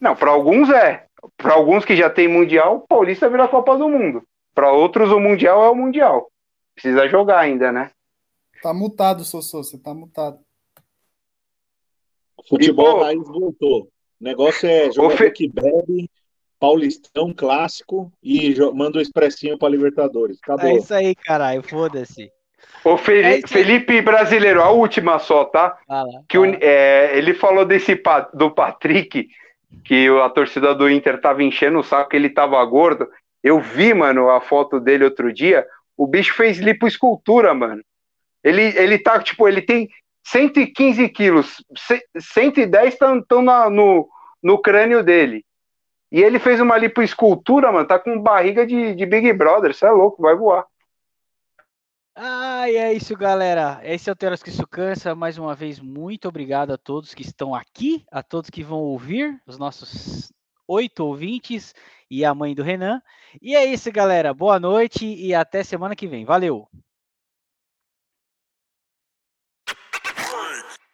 [0.01, 1.07] Não, para alguns é.
[1.37, 4.23] Para alguns que já tem Mundial, paulista vira Copa do Mundo.
[4.55, 6.31] Para outros, o Mundial é o Mundial.
[6.75, 7.91] Precisa jogar ainda, né?
[8.63, 10.39] Tá mutado, Sossô, você tá mutado.
[12.49, 13.89] Futebol raiz voltou.
[14.21, 15.31] O negócio é jogador fe...
[15.31, 16.11] que bebe,
[16.59, 20.39] Paulistão clássico e manda o expressinho para Libertadores.
[20.43, 20.71] Acabou.
[20.71, 22.31] É isso aí, caralho, foda-se.
[22.85, 25.79] O Felipe, é Felipe brasileiro, a última só, tá?
[26.29, 28.01] que o, é, ele falou desse
[28.33, 29.29] do Patrick,
[29.85, 33.09] que a torcida do Inter tava enchendo o saco, ele tava gordo.
[33.43, 35.67] Eu vi, mano, a foto dele outro dia.
[35.97, 37.83] O bicho fez lipoescultura, mano.
[38.43, 39.89] Ele, ele tá, tipo, ele tem
[40.25, 41.65] 115 quilos,
[42.19, 43.23] 110 estão
[43.71, 44.09] no,
[44.43, 45.45] no crânio dele.
[46.11, 49.91] E ele fez uma lipoescultura, mano, tá com barriga de, de Big Brother, você é
[49.91, 50.65] louco, vai voar.
[52.17, 53.81] Ah, e é isso, galera.
[53.83, 55.15] Esse é o Teras que Isso Cansa.
[55.15, 59.41] Mais uma vez, muito obrigado a todos que estão aqui, a todos que vão ouvir,
[59.47, 60.33] os nossos
[60.67, 61.75] oito ouvintes
[62.11, 63.03] e a mãe do Renan.
[63.43, 64.33] E é isso, galera.
[64.33, 66.25] Boa noite e até semana que vem.
[66.25, 66.69] Valeu!